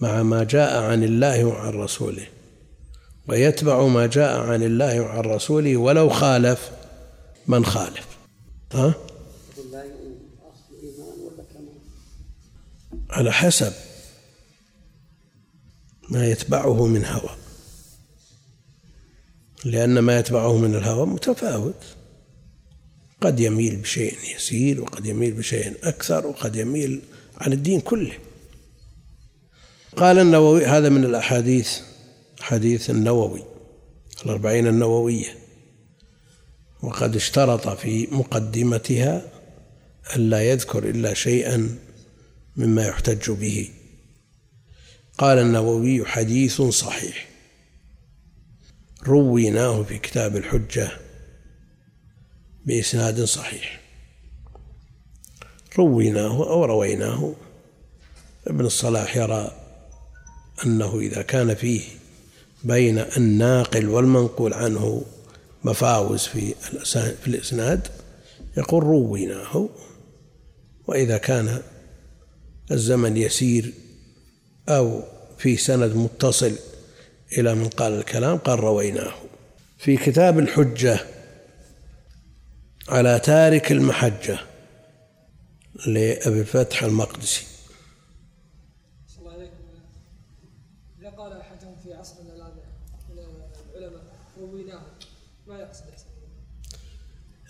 مع 0.00 0.22
ما 0.22 0.44
جاء 0.44 0.82
عن 0.82 1.04
الله 1.04 1.44
وعن 1.44 1.72
رسوله. 1.72 2.26
ويتبع 3.28 3.86
ما 3.86 4.06
جاء 4.06 4.40
عن 4.40 4.62
الله 4.62 5.00
وعن 5.00 5.20
رسوله 5.20 5.76
ولو 5.76 6.08
خالف 6.08 6.70
من 7.46 7.64
خالف. 7.64 8.06
ها؟ 8.72 8.94
على 13.10 13.32
حسب 13.32 13.72
ما 16.08 16.26
يتبعه 16.26 16.86
من 16.86 17.04
هوى. 17.04 17.30
لأن 19.64 19.98
ما 19.98 20.18
يتبعه 20.18 20.56
من 20.56 20.74
الهوى 20.74 21.06
متفاوت. 21.06 21.82
قد 23.20 23.40
يميل 23.40 23.76
بشيء 23.76 24.16
يسير 24.36 24.80
وقد 24.82 25.06
يميل 25.06 25.32
بشيء 25.32 25.76
أكثر 25.82 26.26
وقد 26.26 26.56
يميل 26.56 27.02
عن 27.36 27.52
الدين 27.52 27.80
كله. 27.80 28.14
قال 29.96 30.18
النووي 30.18 30.66
هذا 30.66 30.88
من 30.88 31.04
الأحاديث 31.04 31.87
حديث 32.40 32.90
النووي 32.90 33.42
الأربعين 34.24 34.66
النووية. 34.66 35.38
وقد 36.82 37.16
اشترط 37.16 37.68
في 37.68 38.08
مقدمتها 38.10 39.22
ألا 40.16 40.42
يذكر 40.50 40.88
إلا 40.88 41.14
شيئا 41.14 41.78
مما 42.56 42.86
يحتج 42.86 43.30
به. 43.30 43.70
قال 45.18 45.38
النووي 45.38 46.04
حديث 46.04 46.62
صحيح. 46.62 47.28
رويناه 49.06 49.82
في 49.82 49.98
كتاب 49.98 50.36
الحجة 50.36 50.90
بإسناد 52.66 53.24
صحيح. 53.24 53.80
رويناه 55.78 56.50
أو 56.50 56.64
رويناه 56.64 57.34
ابن 58.46 58.66
الصلاح 58.66 59.16
يرى 59.16 59.52
أنه 60.66 60.98
إذا 60.98 61.22
كان 61.22 61.54
فيه 61.54 61.97
بين 62.64 62.98
الناقل 62.98 63.88
والمنقول 63.88 64.54
عنه 64.54 65.02
مفاوز 65.64 66.26
في 66.26 66.54
في 67.22 67.26
الإسناد 67.28 67.88
يقول 68.56 68.82
رويناه 68.82 69.68
وإذا 70.86 71.18
كان 71.18 71.62
الزمن 72.70 73.16
يسير 73.16 73.72
أو 74.68 75.02
في 75.38 75.56
سند 75.56 75.96
متصل 75.96 76.52
إلى 77.38 77.54
من 77.54 77.68
قال 77.68 77.92
الكلام 77.92 78.36
قال 78.38 78.60
رويناه. 78.60 79.14
في 79.78 79.96
كتاب 79.96 80.38
الحجة 80.38 81.00
على 82.88 83.18
تارك 83.18 83.72
المحجة 83.72 84.38
لأبي 85.86 86.40
الفتح 86.40 86.82
المقدسي 86.82 87.46
إذا 91.00 91.10
قال 91.10 91.32
العلماء 93.76 94.02
رويناه. 94.40 94.82
ما 95.48 95.58
يقصد 95.58 95.84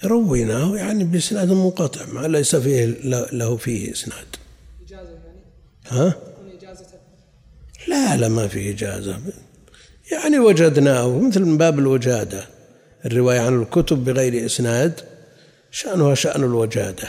رويناه 0.05 0.77
يعني 0.77 1.05
بإسناد 1.05 1.49
منقطع 1.53 2.07
ما 2.07 2.29
ليس 2.29 2.57
فيه 2.57 2.85
له 3.33 3.57
فيه 3.57 3.93
إسناد. 3.93 4.27
إجازة 4.87 5.11
يعني؟ 5.11 5.41
ها؟ 5.89 6.17
لا 7.89 8.17
لا 8.17 8.29
ما 8.29 8.49
في 8.49 8.71
إجازة. 8.71 9.21
يعني 10.13 10.39
وجدناه 10.39 11.19
مثل 11.19 11.41
من 11.41 11.59
باب 11.59 11.79
الوجادة. 11.79 12.47
الرواية 13.07 13.41
عن 13.41 13.63
الكتب 13.63 14.05
بغير 14.05 14.47
إسناد 14.47 15.01
شأنها 15.71 16.15
شأن 16.15 16.45
الوجادة. 16.45 17.09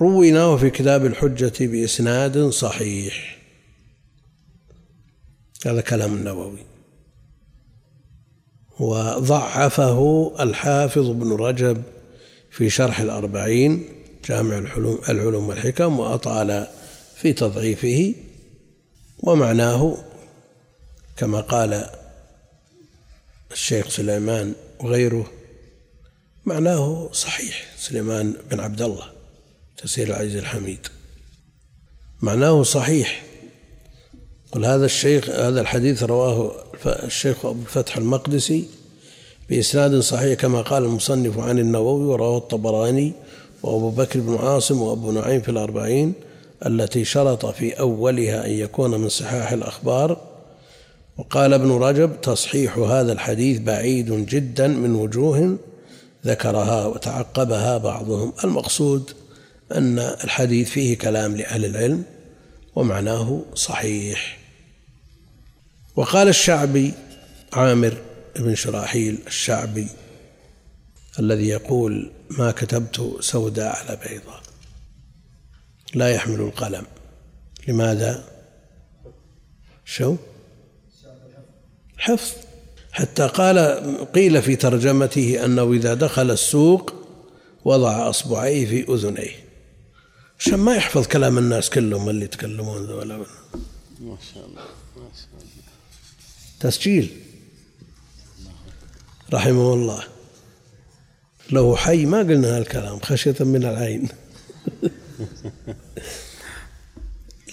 رويناه 0.00 0.56
في 0.56 0.70
كتاب 0.70 1.06
الحجة 1.06 1.66
بإسناد 1.66 2.48
صحيح. 2.48 3.37
هذا 5.66 5.80
كلام 5.80 6.14
النووي. 6.14 6.58
وضعفه 8.80 10.32
الحافظ 10.40 11.10
ابن 11.10 11.32
رجب 11.32 11.82
في 12.50 12.70
شرح 12.70 13.00
الأربعين 13.00 13.88
جامع 14.24 14.58
الحلوم 14.58 14.98
العلوم 15.08 15.48
والحكم 15.48 15.98
وأطال 15.98 16.66
في 17.16 17.32
تضعيفه 17.32 18.14
ومعناه 19.18 19.96
كما 21.16 21.40
قال 21.40 21.90
الشيخ 23.52 23.88
سليمان 23.88 24.54
وغيره 24.80 25.30
معناه 26.46 27.08
صحيح 27.12 27.66
سليمان 27.78 28.34
بن 28.50 28.60
عبد 28.60 28.82
الله 28.82 29.12
تسير 29.76 30.06
العزيز 30.06 30.36
الحميد. 30.36 30.86
معناه 32.22 32.62
صحيح. 32.62 33.27
قل 34.52 34.64
هذا 34.64 34.84
الشيخ 34.84 35.30
هذا 35.30 35.60
الحديث 35.60 36.02
رواه 36.02 36.52
الشيخ 36.86 37.46
أبو 37.46 37.60
الفتح 37.60 37.96
المقدسي 37.96 38.64
بإسناد 39.50 40.00
صحيح 40.00 40.40
كما 40.40 40.60
قال 40.60 40.84
المصنف 40.84 41.38
عن 41.38 41.58
النووي 41.58 42.04
ورواه 42.04 42.38
الطبراني 42.38 43.12
وأبو 43.62 43.90
بكر 43.90 44.20
بن 44.20 44.36
عاصم 44.36 44.82
وأبو 44.82 45.12
نعيم 45.12 45.40
في 45.40 45.48
الأربعين 45.48 46.12
التي 46.66 47.04
شرط 47.04 47.46
في 47.46 47.72
أولها 47.80 48.46
أن 48.46 48.50
يكون 48.50 49.00
من 49.00 49.08
صحاح 49.08 49.52
الأخبار. 49.52 50.20
وقال 51.18 51.52
ابن 51.52 51.70
رجب 51.70 52.20
تصحيح 52.20 52.78
هذا 52.78 53.12
الحديث 53.12 53.60
بعيد 53.60 54.26
جدا 54.26 54.68
من 54.68 54.94
وجوه 54.94 55.56
ذكرها 56.26 56.86
وتعقبها 56.86 57.78
بعضهم. 57.78 58.32
المقصود 58.44 59.10
أن 59.72 59.98
الحديث 59.98 60.70
فيه 60.70 60.98
كلام 60.98 61.36
لأهل 61.36 61.64
العلم 61.64 62.02
ومعناه 62.78 63.44
صحيح. 63.54 64.38
وقال 65.96 66.28
الشعبي 66.28 66.92
عامر 67.52 68.02
بن 68.36 68.54
شراحيل 68.54 69.18
الشعبي 69.26 69.88
الذي 71.18 71.48
يقول 71.48 72.12
ما 72.30 72.50
كتبت 72.50 73.16
سوداء 73.20 73.76
على 73.76 73.98
بيضاء 74.02 74.42
لا 75.94 76.10
يحمل 76.10 76.40
القلم. 76.40 76.86
لماذا؟ 77.68 78.24
شو؟ 79.84 80.16
حفظ. 81.96 82.32
حتى 82.92 83.26
قال 83.26 83.58
قيل 84.14 84.42
في 84.42 84.56
ترجمته 84.56 85.44
أنه 85.44 85.72
إذا 85.72 85.94
دخل 85.94 86.30
السوق 86.30 86.92
وضع 87.64 88.10
أصبعيه 88.10 88.66
في 88.66 88.92
أذنيه. 88.92 89.47
عشان 90.38 90.58
ما 90.58 90.74
يحفظ 90.74 91.06
كلام 91.06 91.38
الناس 91.38 91.70
كلهم 91.70 92.08
اللي 92.08 92.24
يتكلمون 92.24 92.86
ذولا. 92.86 93.16
ما 94.00 94.16
شاء 94.34 94.46
الله 94.46 94.62
ما 94.96 95.08
شاء 95.14 95.40
الله. 95.40 95.62
تسجيل. 96.60 97.22
رحمه 99.32 99.74
الله. 99.74 100.04
لو 101.50 101.76
حي 101.76 102.06
ما 102.06 102.18
قلنا 102.18 102.56
هالكلام 102.56 103.00
خشية 103.00 103.36
من 103.40 103.64
العين. 103.64 104.08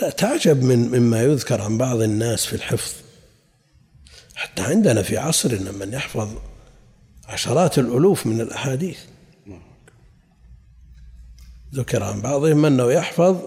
لا 0.01 0.09
تعجب 0.09 0.63
من 0.63 0.99
مما 0.99 1.23
يذكر 1.23 1.61
عن 1.61 1.77
بعض 1.77 2.01
الناس 2.01 2.45
في 2.45 2.53
الحفظ. 2.53 2.93
حتى 4.35 4.61
عندنا 4.61 5.01
في 5.01 5.17
عصرنا 5.17 5.71
من 5.71 5.93
يحفظ 5.93 6.29
عشرات 7.25 7.79
الألوف 7.79 8.25
من 8.25 8.41
الأحاديث. 8.41 8.97
ذكر 11.75 12.03
عن 12.03 12.21
بعضهم 12.21 12.65
أنه 12.65 12.91
يحفظ 12.91 13.37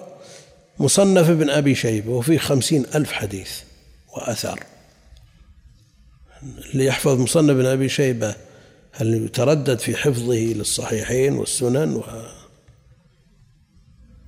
مصنف 0.79 1.31
ابن 1.31 1.51
أبي 1.51 1.75
شيبة 1.75 2.11
وفيه 2.11 2.39
خمسين 2.39 2.87
ألف 2.95 3.13
حديث 3.13 3.51
وأثر. 4.17 4.65
اللي 6.43 6.85
يحفظ 6.85 7.21
مصنف 7.21 7.51
ابن 7.51 7.67
أبي 7.67 7.89
شيبة 7.89 8.35
هل 8.93 9.15
يتردد 9.15 9.79
في 9.79 9.97
حفظه 9.97 10.35
للصحيحين 10.35 11.33
والسنن 11.33 11.97
و 11.97 12.05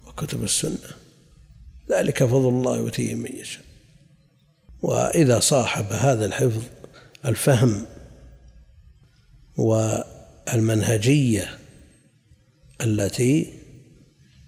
وكتب 0.07 0.45
السنة؟ 0.45 0.79
ذلك 1.91 2.25
فضل 2.25 2.49
الله 2.49 2.77
يؤتيه 2.77 3.15
من 3.15 3.37
يشاء. 3.37 3.65
وإذا 4.83 5.41
صاحب 5.41 5.87
هذا 5.91 6.27
الحفظ 6.27 6.63
الفهم 7.25 7.87
والمنهجية 9.57 11.59
التي 12.81 13.60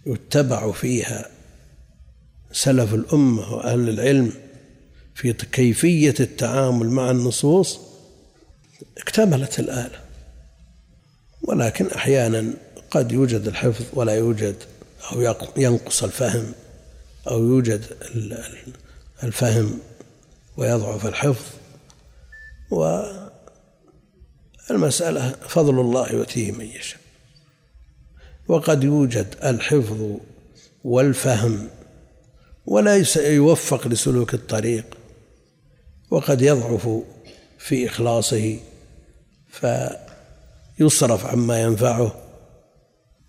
يتبع 0.07 0.73
فيها 0.73 1.29
سلف 2.53 2.95
الأمة 2.95 3.55
وأهل 3.55 3.89
العلم 3.89 4.33
في 5.15 5.33
كيفية 5.33 6.15
التعامل 6.21 6.91
مع 6.91 7.11
النصوص 7.11 7.81
اكتملت 8.99 9.61
الآلة. 9.61 10.01
ولكن 11.43 11.87
أحيانا 11.87 12.55
قد 12.91 13.13
يوجد 13.13 13.47
الحفظ 13.49 13.85
ولا 13.93 14.13
يوجد 14.13 14.57
أو 15.13 15.37
ينقص 15.57 16.05
الفهم 16.05 16.53
أو 17.29 17.39
يوجد 17.49 17.85
الفهم 19.23 19.79
ويضعف 20.57 21.07
الحفظ. 21.07 21.45
والمسألة 24.71 25.31
فضل 25.31 25.81
الله 25.81 26.13
يؤتيه 26.13 26.53
من 26.53 26.67
يشاء. 26.67 27.02
وقد 28.49 28.85
يوجد 28.85 29.35
الحفظ 29.45 30.17
والفهم 30.85 31.69
ولا 32.67 33.05
يوفق 33.17 33.89
لسلوك 33.89 34.35
الطريق 34.35 34.85
وقد 36.11 36.43
يضعف 36.43 36.89
في 37.59 37.87
إخلاصه 37.87 38.59
فيصرف 40.79 41.27
عما 41.27 41.63
ينفعه 41.63 42.15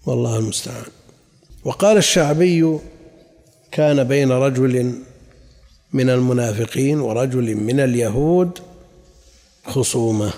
والله 0.06 0.40
المستعان. 0.40 0.86
وقال 1.66 1.98
الشعبي 1.98 2.80
كان 3.72 4.04
بين 4.04 4.32
رجل 4.32 4.94
من 5.94 6.10
المنافقين 6.10 7.00
ورجل 7.00 7.56
من 7.56 7.80
اليهود 7.80 8.60
خصومة. 9.66 10.34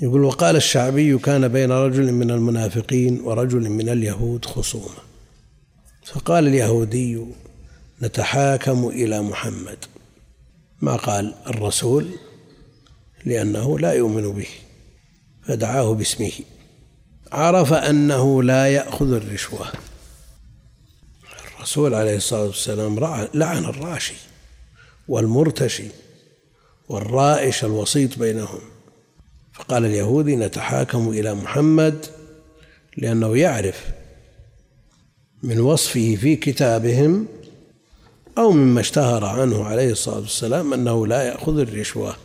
يقول 0.00 0.24
وقال 0.24 0.56
الشعبي 0.56 1.18
كان 1.18 1.48
بين 1.48 1.72
رجل 1.72 2.12
من 2.12 2.30
المنافقين 2.30 3.20
ورجل 3.20 3.70
من 3.70 3.88
اليهود 3.88 4.44
خصومة. 4.44 4.98
فقال 6.06 6.46
اليهودي 6.46 7.24
نتحاكم 8.02 8.88
إلى 8.88 9.22
محمد. 9.22 9.84
ما 10.80 10.96
قال 10.96 11.34
الرسول؟ 11.46 12.08
لأنه 13.24 13.78
لا 13.78 13.92
يؤمن 13.92 14.32
به 14.32 14.46
فدعاه 15.42 15.94
باسمه. 15.94 16.32
عرف 17.32 17.72
أنه 17.72 18.42
لا 18.42 18.66
يأخذ 18.66 19.12
الرشوة. 19.12 19.72
الرسول 21.56 21.94
عليه 21.94 22.16
الصلاة 22.16 22.46
والسلام 22.46 22.98
لعن 23.34 23.64
الراشي 23.64 24.14
والمرتشي 25.08 25.88
والرائش 26.88 27.64
الوسيط 27.64 28.18
بينهم. 28.18 28.60
فقال 29.58 29.84
اليهودي 29.84 30.36
نتحاكم 30.36 31.08
إلى 31.08 31.34
محمد 31.34 32.06
لأنه 32.96 33.36
يعرف 33.36 33.84
من 35.42 35.60
وصفه 35.60 36.16
في 36.20 36.36
كتابهم 36.36 37.26
أو 38.38 38.50
مما 38.50 38.80
اشتهر 38.80 39.24
عنه 39.24 39.64
عليه 39.64 39.92
الصلاة 39.92 40.18
والسلام 40.18 40.72
أنه 40.72 41.06
لا 41.06 41.22
يأخذ 41.22 41.58
الرشوة. 41.58 42.16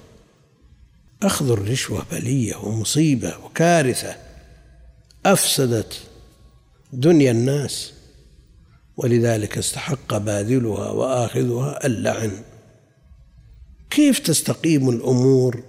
أخذ 1.23 1.51
الرشوة 1.51 2.05
بلية 2.11 2.55
ومصيبة 2.55 3.33
وكارثة. 3.45 4.15
أفسدت 5.25 6.01
دنيا 6.93 7.31
الناس. 7.31 7.93
ولذلك 8.97 9.57
استحق 9.57 10.17
باذلها 10.17 10.89
وآخذها 10.89 11.85
اللعن. 11.85 12.31
كيف 13.89 14.19
تستقيم 14.19 14.89
الأمور 14.89 15.63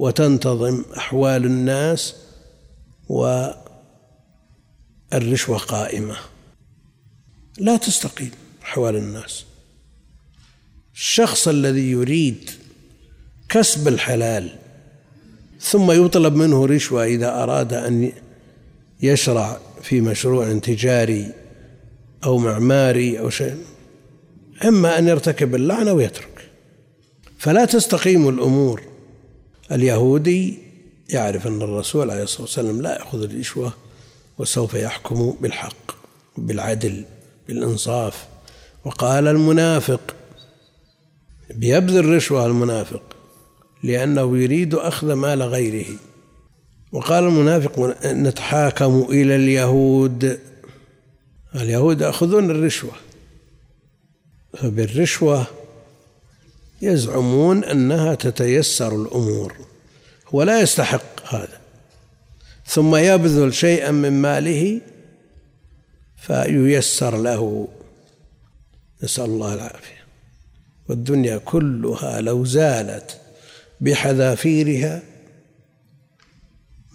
وتنتظم 0.00 0.84
أحوال 0.96 1.44
الناس 1.44 2.14
والرشوة 5.12 5.58
قائمة. 5.58 6.16
لا 7.58 7.76
تستقيم 7.76 8.30
أحوال 8.62 8.96
الناس. 8.96 9.44
الشخص 10.94 11.48
الذي 11.48 11.90
يريد 11.90 12.50
كسب 13.48 13.88
الحلال 13.88 14.50
ثم 15.60 16.04
يطلب 16.04 16.34
منه 16.34 16.66
رشوة 16.66 17.04
إذا 17.04 17.42
أراد 17.42 17.72
أن 17.72 18.12
يشرع 19.02 19.60
في 19.82 20.00
مشروع 20.00 20.58
تجاري 20.58 21.32
أو 22.24 22.38
معماري 22.38 23.18
أو 23.18 23.30
شيء 23.30 23.56
إما 24.64 24.98
أن 24.98 25.08
يرتكب 25.08 25.54
اللعنة 25.54 25.92
ويترك 25.92 26.50
فلا 27.38 27.64
تستقيم 27.64 28.28
الأمور 28.28 28.89
اليهودي 29.72 30.58
يعرف 31.08 31.46
أن 31.46 31.62
الرسول 31.62 32.10
عليه 32.10 32.22
الصلاة 32.22 32.42
والسلام 32.42 32.82
لا 32.82 32.98
يأخذ 32.98 33.22
الرشوة 33.22 33.72
وسوف 34.38 34.74
يحكم 34.74 35.36
بالحق 35.40 35.92
بالعدل 36.38 37.04
بالإنصاف. 37.48 38.26
وقال 38.84 39.28
المنافق 39.28 40.14
بيبذل 41.54 42.04
رشوة 42.04 42.46
المنافق 42.46 43.02
لأنه 43.82 44.38
يريد 44.38 44.74
أخذ 44.74 45.12
مال 45.12 45.42
غيره. 45.42 45.96
وقال 46.92 47.24
المنافق 47.24 47.96
نتحاكم 48.06 49.06
إلى 49.10 49.36
اليهود. 49.36 50.38
اليهود 51.54 52.00
يأخذون 52.00 52.50
الرشوة 52.50 52.92
فبالرشوة 54.58 55.46
يزعمون 56.82 57.64
أنها 57.64 58.14
تتيسر 58.14 59.02
الأمور 59.02 59.56
هو 60.28 60.42
لا 60.42 60.60
يستحق 60.60 61.34
هذا. 61.34 61.60
ثم 62.66 62.96
يبذل 62.96 63.54
شيئا 63.54 63.90
من 63.90 64.12
ماله 64.22 64.80
فييسر 66.16 67.16
له. 67.16 67.68
نسأل 69.02 69.24
الله 69.24 69.54
العافية. 69.54 70.04
والدنيا 70.88 71.38
كلها 71.38 72.20
لو 72.20 72.44
زالت 72.44 73.20
بحذافيرها 73.80 75.02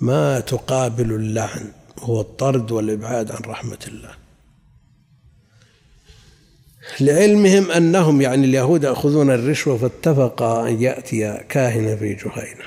ما 0.01 0.39
تقابل 0.39 1.13
اللعن 1.13 1.71
هو 1.99 2.21
الطرد 2.21 2.71
والإبعاد 2.71 3.31
عن 3.31 3.41
رحمة 3.41 3.79
الله. 3.87 4.24
لعلمهم 6.99 7.71
أنهم 7.71 8.21
يعني 8.21 8.45
اليهود 8.45 8.83
يأخذون 8.83 9.31
الرشوة 9.31 9.77
فاتفقا 9.77 10.69
أن 10.69 10.81
يأتي 10.81 11.43
كاهنا 11.49 11.95
في 11.95 12.13
جهينة. 12.13 12.65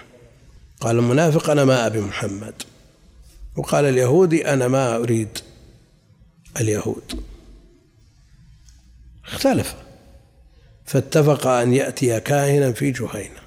قال 0.81 0.99
المنافق 0.99 1.51
أنا 1.51 1.65
ما 1.65 1.87
أبي 1.87 2.01
محمد. 2.01 2.55
وقال 3.57 3.85
اليهودي 3.85 4.49
أنا 4.49 4.69
ما 4.69 4.97
أريد 4.97 5.39
اليهود. 6.61 7.23
اختلف. 9.27 9.75
فاتفق 10.87 11.47
أن 11.47 11.75
يأتي 11.75 12.21
كاهنا 12.21 12.73
في 12.73 12.91
جهينة. 12.91 13.41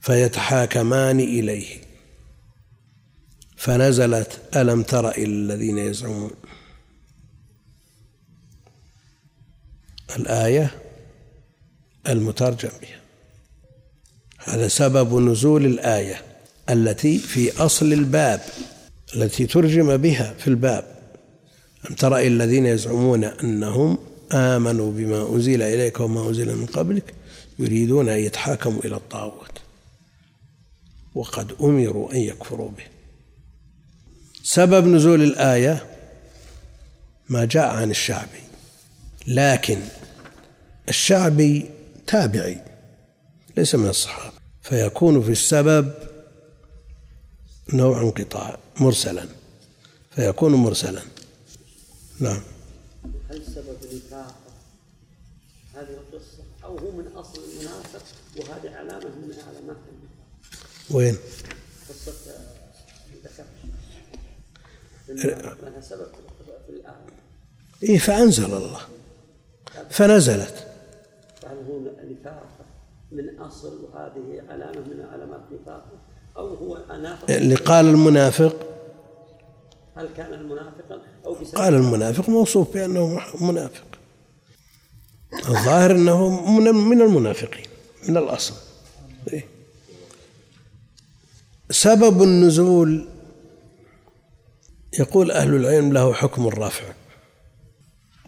فيتحاكمان 0.00 1.20
إليه. 1.20 1.66
فنزلت 3.56 4.40
ألم 4.56 4.82
تر 4.82 5.10
إلى 5.10 5.24
الذين 5.24 5.78
يزعمون؟ 5.78 6.30
الآية 10.16 10.70
المترجم 12.08 12.70
بها 12.82 13.00
هذا 14.38 14.68
سبب 14.68 15.14
نزول 15.14 15.66
الآية 15.66 16.22
التي 16.70 17.18
في 17.18 17.62
أصل 17.62 17.92
الباب 17.92 18.40
التي 19.16 19.46
ترجم 19.46 19.96
بها 19.96 20.34
في 20.38 20.48
الباب. 20.48 20.96
أم 21.90 21.94
تر 21.94 22.16
إلى 22.16 22.26
الذين 22.26 22.66
يزعمون 22.66 23.24
أنهم 23.24 23.98
آمنوا 24.32 24.92
بما 24.92 25.28
أنزل 25.34 25.62
إليك 25.62 26.00
وما 26.00 26.28
أنزل 26.28 26.56
من 26.56 26.66
قبلك 26.66 27.14
يريدون 27.58 28.08
أن 28.08 28.18
يتحاكموا 28.18 28.84
إلى 28.84 28.96
الطاغوت 28.96 29.60
وقد 31.14 31.52
أمروا 31.60 32.12
أن 32.12 32.18
يكفروا 32.18 32.70
به. 32.70 32.84
سبب 34.42 34.86
نزول 34.86 35.22
الآية 35.22 35.86
ما 37.28 37.44
جاء 37.44 37.74
عن 37.74 37.90
الشعبي. 37.90 38.45
لكن 39.26 39.80
الشعبي 40.88 41.70
تابعي 42.06 42.60
ليس 43.56 43.74
من 43.74 43.88
الصحابة. 43.88 44.36
فيكون 44.62 45.22
في 45.22 45.32
السبب 45.32 45.94
نوع 47.72 48.02
انقطاع 48.02 48.58
مرسلا. 48.80 49.26
فيكون 50.10 50.54
مرسلا. 50.54 51.02
نعم. 52.20 52.42
هل 53.30 53.42
سبب 53.54 53.76
النفاق 53.92 54.36
هذه 55.74 55.88
القصة؟ 55.90 56.42
أو 56.64 56.78
هو 56.78 56.90
من 56.90 57.06
أصل 57.06 57.40
المنافق 57.44 58.02
وهذه 58.36 58.74
علامة 58.74 59.08
من 59.08 59.34
علامات 59.48 59.76
وين؟ 60.90 61.16
قصة 61.88 62.12
ذكرت 65.10 65.64
لها 65.64 65.80
سبب 65.80 66.06
في 66.66 66.72
الآية 66.72 67.06
إيه 67.82 67.98
فأنزل 67.98 68.44
الله. 68.44 68.80
فنزلت. 69.90 70.66
فهل 71.42 71.56
هو 71.68 71.80
نفاق 71.80 72.46
من 73.12 73.38
أصل 73.38 73.84
وهذه 73.84 74.42
علامة 74.48 74.80
من 74.80 75.04
علامات 75.12 75.40
نفاقه 75.52 75.98
أو 76.36 76.54
هو 76.54 76.78
نافق 77.02 77.30
اللي 77.30 77.54
قال 77.54 77.86
المنافق 77.86 78.56
هل 79.96 80.08
كان 80.16 80.34
المنافقا 80.34 81.02
أو 81.26 81.34
بسبب 81.34 81.58
قال 81.58 81.74
المنافق 81.74 82.28
موصوف 82.28 82.74
بأنه 82.74 83.20
منافق. 83.40 83.84
الظاهر 85.32 85.90
أنه 85.90 86.50
من 86.50 86.74
من 86.74 87.02
المنافقين 87.02 87.66
من 88.08 88.16
الأصل. 88.16 88.54
إيه. 89.32 89.44
سبب 91.70 92.22
النزول 92.22 93.08
يقول 94.98 95.30
أهل 95.30 95.54
العلم 95.54 95.92
له 95.92 96.12
حكم 96.12 96.46
الرفع. 96.46 96.84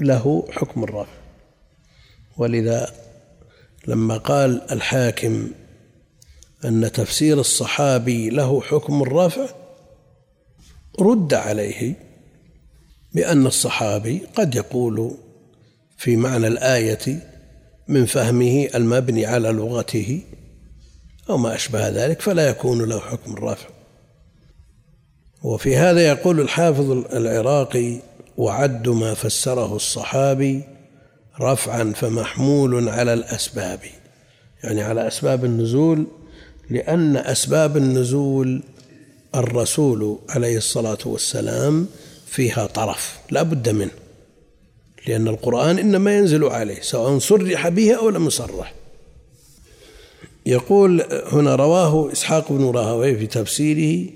له 0.00 0.44
حكم 0.50 0.84
الرفع. 0.84 1.17
ولذا 2.38 2.90
لما 3.87 4.16
قال 4.16 4.72
الحاكم 4.72 5.51
أن 6.64 6.92
تفسير 6.92 7.40
الصحابي 7.40 8.31
له 8.31 8.61
حكم 8.61 9.03
الرفع 9.03 9.46
رد 11.01 11.35
عليه 11.35 11.94
بأن 13.14 13.46
الصحابي 13.46 14.22
قد 14.35 14.55
يقول 14.55 15.14
في 15.96 16.16
معنى 16.16 16.46
الآية 16.46 17.29
من 17.88 18.07
فهمه 18.07 18.68
المبني 18.74 19.27
على 19.27 19.48
لغته 19.48 20.20
أو 21.31 21.37
ما 21.37 21.55
أشبه 21.55 21.88
ذلك 21.88 22.20
فلا 22.20 22.48
يكون 22.48 22.88
له 22.88 23.01
حكم 23.01 23.33
الرفع 23.33 23.68
وفي 25.42 25.77
هذا 25.77 26.01
يقول 26.01 26.40
الحافظ 26.40 26.90
العراقي 26.90 27.98
وعد 28.37 28.88
ما 28.88 29.14
فسره 29.14 29.77
الصحابي 29.77 30.62
رفعا 31.40 31.92
فمحمول 31.96 32.88
على 32.88 33.14
الأسباب. 33.14 33.81
يعني 34.64 34.83
على 34.83 35.07
أسباب 35.09 35.44
النزول 35.44 36.07
لأن 36.70 37.16
أسباب 37.16 37.77
النزول 37.77 38.62
الرسول 39.35 40.18
عليه 40.29 40.57
الصلاة 40.57 40.98
والسلام 41.05 41.87
فيها 42.27 42.66
طرف 42.66 43.18
لا 43.31 43.42
بد 43.42 43.68
منه 43.68 43.90
لأن 45.07 45.29
القرآن 45.29 45.79
إنما 45.79 46.16
ينزل 46.16 46.44
عليه 46.44 46.81
سواء 46.81 47.18
صرح 47.18 47.68
به 47.68 47.94
أو 47.94 48.09
لم 48.11 48.27
يصرح. 48.27 48.74
يقول 50.46 51.03
هنا 51.33 51.55
رواه 51.55 52.12
إسحاق 52.12 52.53
بن 52.53 52.70
راهويه 52.70 53.16
في 53.16 53.27
تفسيره 53.27 54.11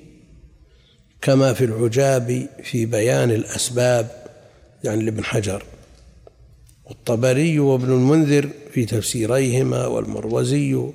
كما 1.22 1.52
في 1.52 1.64
العجاب 1.64 2.48
في 2.64 2.87
بيان 2.87 3.30
الأسباب 3.30 4.26
يعني 4.85 5.02
لابن 5.04 5.24
حجر. 5.24 5.62
والطبري 6.92 7.59
وابن 7.59 7.92
المنذر 7.92 8.50
في 8.72 8.85
تفسيريهما 8.85 9.87
والمروزي 9.87 10.90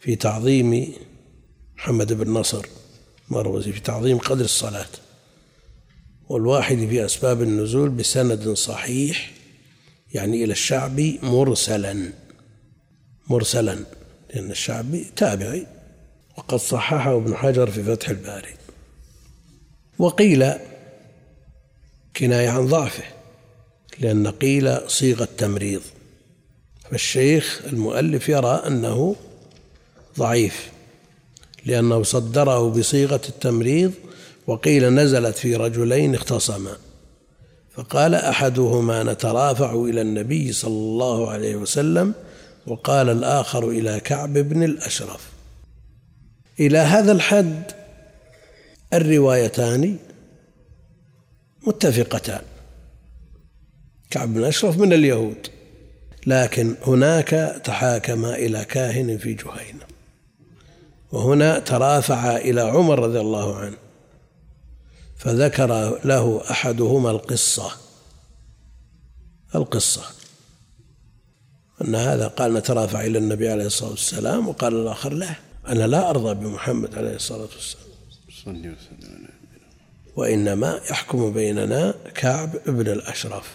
في 0.00 0.16
تعظيم 0.16 0.94
محمد 1.76 2.12
بن 2.12 2.30
نصر. 2.30 2.66
مروزي 3.28 3.72
في 3.72 3.80
تعظيم 3.80 4.18
قدر 4.18 4.44
الصلاة. 4.44 4.88
والواحد 6.28 6.76
في 6.76 7.04
أسباب 7.04 7.42
النزول 7.42 7.88
بسند 7.88 8.48
صحيح 8.48 9.32
يعني 10.12 10.44
إلى 10.44 10.52
الشعبي 10.52 11.18
مرسلا. 11.22 12.12
مرسلا 13.28 13.78
لأن 14.34 14.50
الشعبي 14.50 15.06
تابعي. 15.16 15.66
وقد 16.38 16.58
صححه 16.58 17.16
ابن 17.16 17.34
حجر 17.34 17.70
في 17.70 17.82
فتح 17.82 18.08
الباري. 18.08 18.54
وقيل 19.98 20.52
كناية 22.16 22.48
عن 22.48 22.66
ضعفه. 22.66 23.19
لأن 24.00 24.26
قيل 24.26 24.90
صيغة 24.90 25.28
تمريض. 25.38 25.80
فالشيخ 26.90 27.62
المؤلف 27.66 28.28
يرى 28.28 28.62
أنه 28.66 29.16
ضعيف 30.18 30.70
لأنه 31.66 32.02
صدره 32.02 32.70
بصيغة 32.70 33.20
التمريض 33.28 33.92
وقيل 34.46 34.94
نزلت 34.94 35.36
في 35.36 35.56
رجلين 35.56 36.14
اختصما. 36.14 36.76
فقال 37.74 38.14
أحدهما 38.14 39.02
نترافع 39.02 39.74
إلى 39.74 40.00
النبي 40.00 40.52
صلى 40.52 40.72
الله 40.72 41.30
عليه 41.30 41.56
وسلم 41.56 42.14
وقال 42.66 43.08
الآخر 43.08 43.68
إلى 43.68 44.00
كعب 44.00 44.32
بن 44.32 44.62
الأشرف. 44.62 45.30
إلى 46.60 46.78
هذا 46.78 47.12
الحد 47.12 47.62
الروايتان 48.92 49.96
متفقتان. 51.66 52.42
كعب 54.10 54.34
بن 54.34 54.44
أشرف 54.44 54.78
من 54.78 54.92
اليهود. 54.92 55.46
لكن 56.26 56.74
هناك 56.86 57.60
تحاكم 57.64 58.24
إلى 58.24 58.64
كاهن 58.64 59.18
في 59.18 59.34
جهينة. 59.34 59.84
وهنا 61.12 61.58
ترافع 61.58 62.36
إلى 62.36 62.60
عمر 62.60 62.98
رضي 62.98 63.20
الله 63.20 63.56
عنه. 63.56 63.76
فذكر 65.16 65.98
له 66.04 66.50
أحدهما 66.50 67.10
القصة. 67.10 67.72
القصة. 69.54 70.02
أن 71.84 71.94
هذا 71.94 72.26
قال 72.28 72.54
نترافع 72.54 73.00
إلى 73.00 73.18
النبي 73.18 73.48
عليه 73.48 73.66
الصلاة 73.66 73.90
والسلام. 73.90 74.48
وقال 74.48 74.74
الآخر 74.74 75.12
لا 75.12 75.34
أنا 75.68 75.86
لا 75.86 76.10
أرضى 76.10 76.34
بمحمد 76.34 76.98
عليه 76.98 77.14
الصلاة 77.14 77.48
والسلام. 77.54 77.86
صلي 78.44 78.68
وسلم 78.68 79.28
وإنما 80.16 80.80
يحكم 80.90 81.32
بيننا 81.32 81.94
كعب 82.14 82.50
بن 82.66 82.88
الأشرف. 82.88 83.54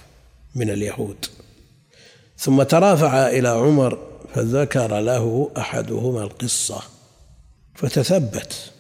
من 0.56 0.70
اليهود. 0.70 1.26
ثم 2.38 2.64
ترافع 2.64 3.28
إلى 3.28 3.48
عمر 3.48 4.00
فذكر 4.34 5.00
له 5.00 5.52
أحدهما 5.58 6.24
القصة 6.24 6.82
فتثبت 7.76 8.72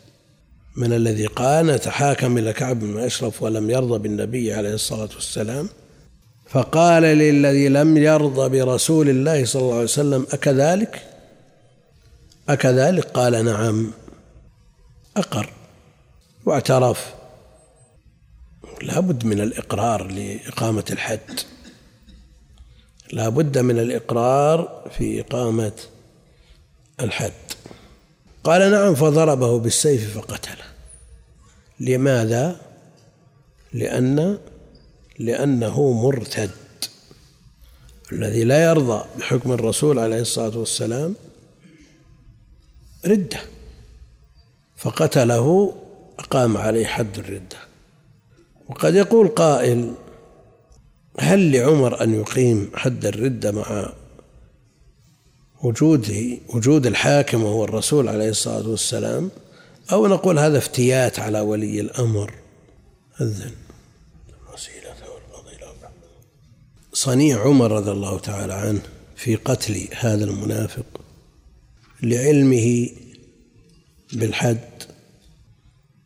من 0.76 0.94
الذي 0.94 1.26
قال 1.26 1.66
نتحاكم 1.66 2.38
إلى 2.38 2.54
كعب 2.54 2.80
بن 2.80 3.00
أشرف 3.00 3.44
ولم 3.44 3.70
يرضى 3.70 4.00
بالنبي 4.00 4.54
عليه 4.54 4.74
الصلاة 4.74 5.10
والسلام 5.16 5.70
فقال 6.50 7.04
للذي 7.04 7.70
لم 7.70 7.98
يرضى 7.98 8.50
برسول 8.50 9.10
الله 9.10 9.46
صلى 9.46 9.62
الله 9.62 9.74
عليه 9.74 9.84
وسلم 9.84 10.28
أكذلك؟ 10.34 11.02
أكذلك؟ 12.50 13.06
قال 13.06 13.46
نعم. 13.46 13.92
أقر 15.18 15.50
واعترف. 16.46 17.14
لا 18.82 19.00
بد 19.00 19.26
من 19.26 19.42
الإقرار 19.42 20.08
لإقامة 20.08 20.84
الحد. 20.92 21.40
لا 23.16 23.30
بد 23.30 23.58
من 23.58 23.80
الإقرار 23.80 24.92
في 24.98 25.22
إقامة 25.22 25.72
الحد. 27.02 27.32
قال 28.44 28.72
نعم 28.72 28.96
فضربه 28.96 29.60
بالسيف 29.60 30.18
فقتله. 30.18 30.66
لماذا؟ 31.80 32.62
لأن 33.74 34.38
لأنه 35.20 35.92
مرتد. 35.92 36.52
الذي 38.12 38.44
لا 38.44 38.64
يرضى 38.64 39.06
بحكم 39.20 39.52
الرسول 39.52 40.00
عليه 40.00 40.22
الصلاة 40.22 40.58
والسلام 40.58 41.16
ردة. 43.06 43.40
فقتله 44.78 45.76
أقام 46.20 46.58
عليه 46.58 46.86
حد 46.86 47.18
الردة. 47.18 47.58
وقد 48.68 48.96
يقول 48.96 49.28
قائل 49.28 49.94
هل 51.20 51.52
لعمر 51.52 52.04
أن 52.04 52.14
يقيم 52.14 52.72
حد 52.74 53.06
الردة 53.06 53.52
مع 53.52 53.94
وجوده 55.64 56.38
وجود 56.50 56.86
الحاكم 56.86 57.44
وهو 57.44 57.64
الرسول 57.64 58.10
عليه 58.10 58.30
الصلاة 58.30 58.70
والسلام؟ 58.70 59.32
أو 59.92 60.08
نقول 60.08 60.40
هذا 60.40 60.58
افتيات 60.58 61.20
على 61.20 61.40
ولي 61.40 61.82
الأمر؟ 61.82 62.34
أذن. 63.22 63.52
صنيع 66.94 67.42
عمر 67.42 67.72
رضي 67.72 67.92
الله 67.92 68.20
تعالى 68.20 68.54
عنه 68.54 68.82
في 69.16 69.36
قتل 69.36 69.88
هذا 69.92 70.26
المنافق 70.26 70.86
لعلمه 72.04 72.90
بالحد 74.14 74.84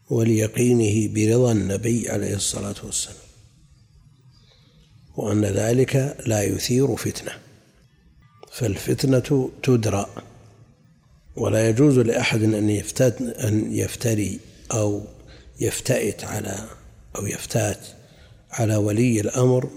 وليقينه 0.10 1.14
برضا 1.14 1.52
النبي 1.52 2.10
عليه 2.10 2.36
الصلاة 2.36 2.76
والسلام. 2.84 3.19
وأن 5.20 5.46
ذلك 5.46 6.18
لا 6.26 6.44
يثير 6.44 6.96
فتنة. 6.96 7.32
فالفتنة 8.52 9.50
تدرى 9.64 10.06
ولا 11.36 11.70
يجوز 11.70 12.00
لأحد 12.00 12.44
أن 12.44 12.70
يفتت 12.70 13.22
أن 13.22 13.74
يفتري 13.74 14.40
أو 14.72 15.02
يفتئت 15.60 16.24
على 16.24 16.56
أو 17.16 17.26
يفتات 17.26 17.80
على 18.52 18.76
ولي 18.76 19.22
الأمر 19.22 19.70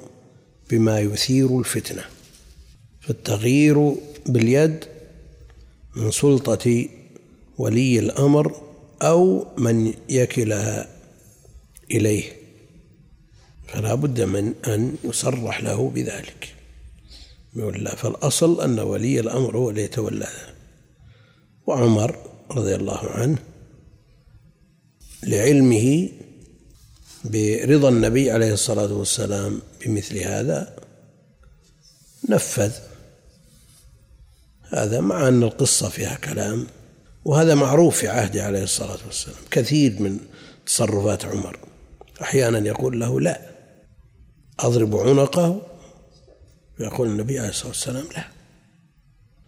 بما 0.70 1.01
يثير 1.01 1.59
الفتنة. 1.59 2.05
فالتغيير 3.01 3.95
باليد 4.26 4.84
من 5.97 6.11
سلطة 6.11 6.88
ولي 7.59 7.99
الأمر 7.99 8.62
أو 9.03 9.47
من 9.59 9.95
يكلها 10.09 10.88
إليه. 11.90 12.41
فلا 13.73 13.95
بد 13.95 14.20
من 14.20 14.55
أن 14.66 14.97
يصرح 15.05 15.62
له 15.62 15.91
بذلك. 15.91 16.55
ولا 17.57 17.95
فالأصل 17.95 18.61
أن 18.61 18.79
ولي 18.79 19.20
الأمر 19.20 19.57
هو 19.57 19.70
اللي 19.70 19.83
يتولى. 19.83 20.29
وعمر 21.66 22.16
رضي 22.51 22.75
الله 22.75 23.11
عنه 23.11 23.39
لعلمه 25.23 26.09
برضا 27.25 27.89
النبي 27.89 28.31
عليه 28.31 28.53
الصلاة 28.53 28.93
والسلام 28.93 29.62
بمثل 29.81 30.18
هذا 30.18 30.77
نفذ 32.29 32.73
هذا 34.68 35.01
مع 35.01 35.29
أن 35.29 35.43
القصة 35.43 35.89
فيها 35.89 36.14
كلام 36.14 36.66
وهذا 37.25 37.55
معروف 37.55 37.97
في 37.97 38.09
عهده 38.09 38.45
عليه 38.45 38.62
الصلاة 38.62 38.99
والسلام 39.07 39.37
كثير 39.51 40.03
من 40.03 40.18
تصرفات 40.66 41.25
عمر. 41.25 41.59
أحيانا 42.23 42.59
يقول 42.59 43.01
له 43.01 43.20
لا 43.20 43.51
أضرب 44.61 44.96
عنقه 44.96 45.62
يقول 46.80 47.09
النبي 47.09 47.38
عليه 47.38 47.48
الصلاة 47.48 47.68
والسلام 47.68 48.05
لا. 48.16 48.24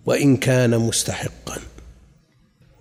وإن 0.06 0.36
كان 0.36 0.78
مستحقا. 0.78 1.58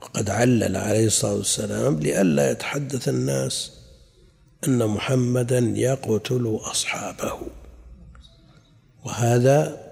وقد 0.02 0.30
علل 0.30 0.78
عليه 0.78 1.06
الصلاة 1.06 1.34
والسلام 1.34 2.00
لئلا 2.00 2.52
يتحدث 2.52 3.10
الناس 3.10 3.72
أن 4.68 4.88
محمدا 4.88 5.60
يقتل 5.76 6.60
أصحابه. 6.62 7.40
وهذا 9.06 9.84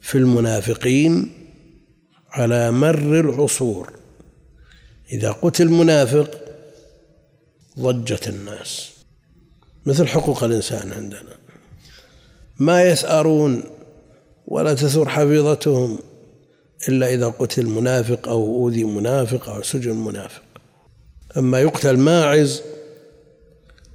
في 0.00 0.18
المنافقين 0.18 1.32
على 2.30 2.70
مر 2.70 3.20
العصور. 3.20 3.92
إذا 5.12 5.32
قتل 5.32 5.68
منافق 5.68 6.40
ضجت 7.78 8.28
الناس. 8.28 8.90
مثل 9.86 10.06
حقوق 10.08 10.44
الإنسان 10.44 10.92
عندنا. 10.92 11.43
ما 12.58 12.82
يثأرون 12.82 13.62
ولا 14.46 14.74
تثور 14.74 15.08
حفيظتهم 15.08 15.98
إلا 16.88 17.14
إذا 17.14 17.28
قتل 17.28 17.66
منافق 17.66 18.28
أو 18.28 18.44
أوذي 18.44 18.84
منافق 18.84 19.48
أو 19.48 19.62
سجن 19.62 19.96
منافق. 19.96 20.42
أما 21.36 21.60
يقتل 21.60 21.96
ماعز 21.96 22.62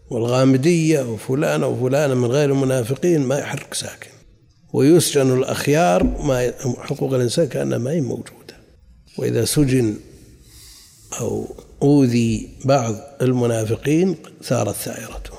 والغامدية 0.10 1.01
وفلان 1.01 1.64
وفلان 1.64 2.18
من 2.18 2.32
غير 2.32 2.49
المنافقين 2.49 3.22
ما 3.22 3.39
يحرك 3.39 3.74
ساكن. 3.74 4.10
ويسجن 4.74 5.38
الأخيار 5.38 6.03
ما 6.03 6.53
حقوق 6.78 7.14
الإنسان 7.14 7.47
كأنها 7.47 7.78
ما 7.78 7.91
هي 7.91 8.01
موجودة. 8.01 8.60
وإذا 9.18 9.45
سجن 9.45 9.95
أو 11.20 11.45
أوذي 11.82 12.49
بعض 12.66 12.95
المنافقين 13.22 14.16
ثارت 14.43 14.76
ثائرتهم 14.76 15.39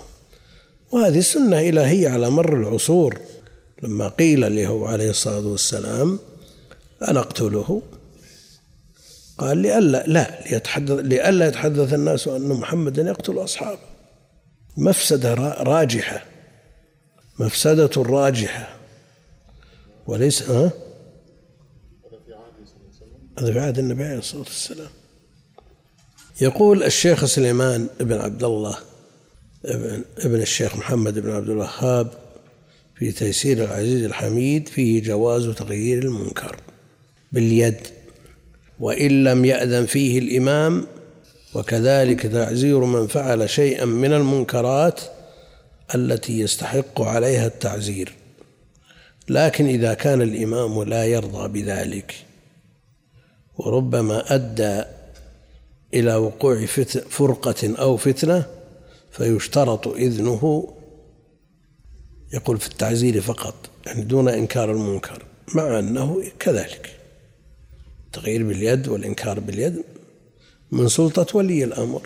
وهذه 0.92 1.20
سنة 1.20 1.60
إلهية 1.60 2.08
على 2.08 2.30
مر 2.30 2.56
العصور. 2.56 3.18
لما 3.82 4.08
قيل 4.08 4.56
له 4.56 4.88
عليه 4.88 5.10
الصلاة 5.10 5.46
والسلام 5.46 6.18
أنا 7.08 7.20
أقتله. 7.20 7.82
قال 9.38 9.58
لئلا 9.58 10.04
لا 10.06 10.44
ليتحدث 10.50 10.98
لئلا 11.00 11.48
يتحدث 11.48 11.94
الناس 11.94 12.28
أن 12.28 12.48
محمدا 12.48 13.02
يقتل 13.02 13.44
أصحابه. 13.44 13.78
مفسدة 14.76 15.34
راجحة. 15.62 16.24
مفسدة 17.38 17.90
راجحة. 17.96 18.76
وليس 20.06 20.42
ها؟ 20.42 20.72
هذا 23.38 23.52
في 23.52 23.60
عهد 23.60 23.78
النبي 23.78 24.04
عليه 24.04 24.18
الصلاة 24.18 24.42
والسلام. 24.42 24.90
يقول 26.40 26.82
الشيخ 26.82 27.24
سليمان 27.24 27.88
بن 28.00 28.20
عبد 28.20 28.44
الله 28.44 28.78
ابن, 29.64 30.40
الشيخ 30.40 30.76
محمد 30.76 31.18
بن 31.18 31.30
عبد 31.30 31.48
الوهاب 31.48 32.12
في 32.94 33.12
تيسير 33.12 33.64
العزيز 33.64 34.04
الحميد 34.04 34.68
فيه 34.68 35.02
جواز 35.02 35.46
تغيير 35.46 36.02
المنكر 36.02 36.56
باليد 37.32 37.86
وإن 38.80 39.24
لم 39.24 39.44
يأذن 39.44 39.86
فيه 39.86 40.18
الإمام 40.18 40.86
وكذلك 41.54 42.26
تعزير 42.26 42.78
من 42.78 43.06
فعل 43.06 43.50
شيئا 43.50 43.84
من 43.84 44.12
المنكرات 44.12 45.00
التي 45.94 46.40
يستحق 46.40 47.00
عليها 47.00 47.46
التعزير. 47.46 48.12
لكن 49.28 49.66
إذا 49.66 49.94
كان 49.94 50.22
الإمام 50.22 50.82
لا 50.82 51.04
يرضى 51.04 51.62
بذلك 51.62 52.14
وربما 53.58 54.34
أدى 54.34 54.82
إلى 55.94 56.14
وقوع 56.14 56.66
فرقة 57.10 57.76
أو 57.78 57.96
فتنة 57.96 58.59
فيشترط 59.10 59.88
إذنه 59.88 60.74
يقول 62.32 62.58
في 62.58 62.66
التعزير 62.66 63.20
فقط 63.20 63.54
يعني 63.86 64.02
دون 64.02 64.28
إنكار 64.28 64.72
المنكر 64.72 65.22
مع 65.54 65.78
أنه 65.78 66.22
كذلك. 66.38 67.00
تغيير 68.12 68.48
باليد 68.48 68.88
والإنكار 68.88 69.40
باليد 69.40 69.82
من 70.72 70.88
سلطة 70.88 71.36
ولي 71.36 71.64
الأمر 71.64 72.02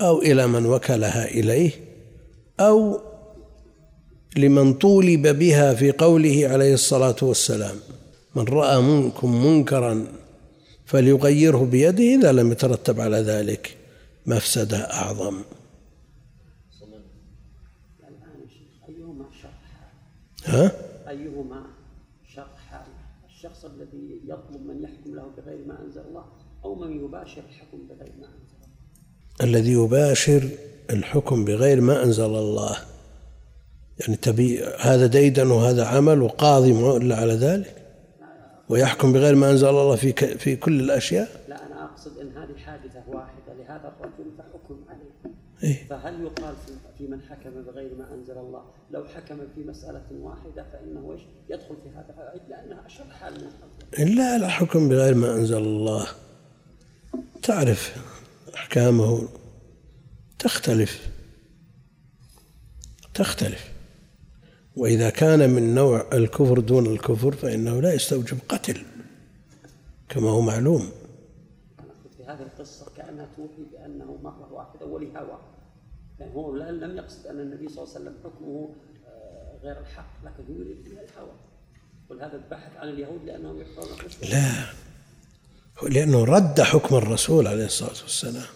أو 0.00 0.22
إلى 0.22 0.46
من 0.46 0.66
وكلها 0.66 1.28
إليه 1.28 1.70
أو 2.60 3.00
لمن 4.36 4.74
طولب 4.74 5.26
بها 5.26 5.74
في 5.74 5.92
قوله 5.92 6.48
عليه 6.48 6.74
الصلاة 6.74 7.16
والسلام 7.22 7.76
من 8.34 8.44
رأى 8.44 8.82
منكم 8.82 9.46
منكرا 9.46 10.06
فليغيره 10.86 11.64
بيده 11.64 12.04
إذا 12.04 12.32
لم 12.32 12.52
يترتب 12.52 13.00
على 13.00 13.16
ذلك 13.16 13.76
مفسدة 14.26 14.78
أعظم 14.78 15.42
الآن 18.08 18.40
يا 18.40 18.48
شيخ 18.48 18.88
أيهما 18.88 19.24
شر 19.42 19.48
ها؟ 20.50 20.72
أيهما 21.08 21.62
شر 22.28 22.46
حال 22.70 22.86
الشخص 23.28 23.64
الذي 23.64 24.20
يطلب 24.24 24.66
من 24.66 24.82
يحكم 24.82 25.14
له 25.14 25.30
بغير 25.36 25.66
ما 25.66 25.82
أنزل 25.82 26.00
الله 26.00 26.24
أو 26.64 26.74
من 26.74 27.04
يباشر 27.04 27.42
الحكم 27.48 27.78
بغير 27.88 28.12
ما 28.20 28.26
أنزل 28.26 28.56
الله؟ 28.56 29.58
الذي 29.58 29.72
يباشر 29.72 30.48
الحكم 30.90 31.44
بغير 31.44 31.80
ما 31.80 32.02
أنزل 32.02 32.24
الله. 32.24 32.76
يعني 34.00 34.16
تبي 34.16 34.64
هذا 34.64 35.06
ديدن 35.06 35.50
وهذا 35.50 35.84
عمل 35.86 36.22
وقاضي 36.22 36.72
ما 36.72 36.96
إلا 36.96 37.16
على 37.16 37.34
ذلك؟ 37.34 37.74
ويحكم 38.68 39.12
بغير 39.12 39.34
ما 39.34 39.50
أنزل 39.50 39.68
الله 39.68 39.96
في 39.96 40.12
في 40.36 40.56
كل 40.56 40.80
الأشياء؟ 40.80 41.44
لا 41.48 41.66
أنا 41.66 41.84
أقصد 41.84 42.18
أن 42.18 42.28
هذه 42.36 42.58
حادثة 42.58 43.02
واحدة 43.08 43.54
لهذا 43.58 43.92
الرجل 44.00 44.30
فحكم 44.38 44.78
عليه. 44.88 45.34
إيه؟ 45.62 45.86
فهل 45.86 46.22
يقال 46.22 46.54
في 46.98 47.06
من 47.06 47.20
حكم 47.20 47.50
بغير 47.66 47.94
ما 47.98 48.14
أنزل 48.14 48.38
الله 48.38 48.62
لو 48.90 49.04
حكم 49.04 49.38
في 49.54 49.64
مسألة 49.64 50.06
واحدة 50.12 50.66
فإنه 50.72 51.18
يدخل 51.50 51.76
في 51.82 51.88
هذا 51.88 52.14
العيب 52.18 52.42
لأنها 52.48 52.86
أشر 52.86 53.04
حال 53.04 53.34
من 53.34 53.50
إلا 53.98 54.24
على 54.24 54.50
حكم 54.50 54.88
بغير 54.88 55.14
ما 55.14 55.34
أنزل 55.34 55.58
الله. 55.58 56.06
تعرف 57.42 57.96
أحكامه 58.54 59.28
تختلف. 60.38 61.10
تختلف. 63.14 63.72
وإذا 64.76 65.10
كان 65.10 65.50
من 65.50 65.74
نوع 65.74 66.06
الكفر 66.12 66.58
دون 66.60 66.86
الكفر 66.86 67.32
فإنه 67.32 67.80
لا 67.80 67.94
يستوجب 67.94 68.38
قتل 68.48 68.82
كما 70.08 70.30
هو 70.30 70.40
معلوم. 70.40 70.90
في 72.16 72.24
هذه 72.24 72.42
القصة 72.42 72.86
كأنها 72.96 73.28
توحي 73.36 73.62
بأنه 73.72 74.18
مرة 74.22 74.52
واحدة 74.52 74.86
ولهوى. 74.86 75.39
يعني 76.20 76.34
هو 76.34 76.56
لا- 76.56 76.70
لم 76.70 76.96
يقصد 76.96 77.26
أن 77.26 77.40
النبي 77.40 77.68
صلى 77.68 77.84
الله 77.84 77.94
عليه 77.94 78.04
وسلم 78.04 78.14
حكمه 78.24 78.74
آه، 79.06 79.58
غير 79.62 79.80
الحق 79.80 80.10
لكن 80.24 80.52
هو 80.54 80.60
يريد 80.60 80.84
بها 80.84 81.02
الهوى 81.02 81.32
ولهذا 82.10 82.40
ضحك 82.50 82.76
على 82.76 82.90
اليهود 82.90 83.24
لأنهم 83.24 83.60
يقرون 83.60 83.92
الرسل 84.00 84.30
لا. 84.30 84.52
لأنه 85.90 86.24
رد 86.24 86.60
حكم 86.60 86.96
الرسول 86.96 87.46
عليه 87.46 87.64
الصلاة 87.64 88.02
والسلام 88.02 88.46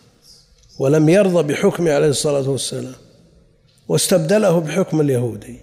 ولم 0.78 1.08
يرضى 1.08 1.52
بحكمه 1.52 1.92
عليه 1.92 2.08
الصلاة 2.08 2.50
والسلام 2.50 2.94
واستبدله 3.88 4.60
بحكم 4.60 5.00
اليهودي. 5.00 5.60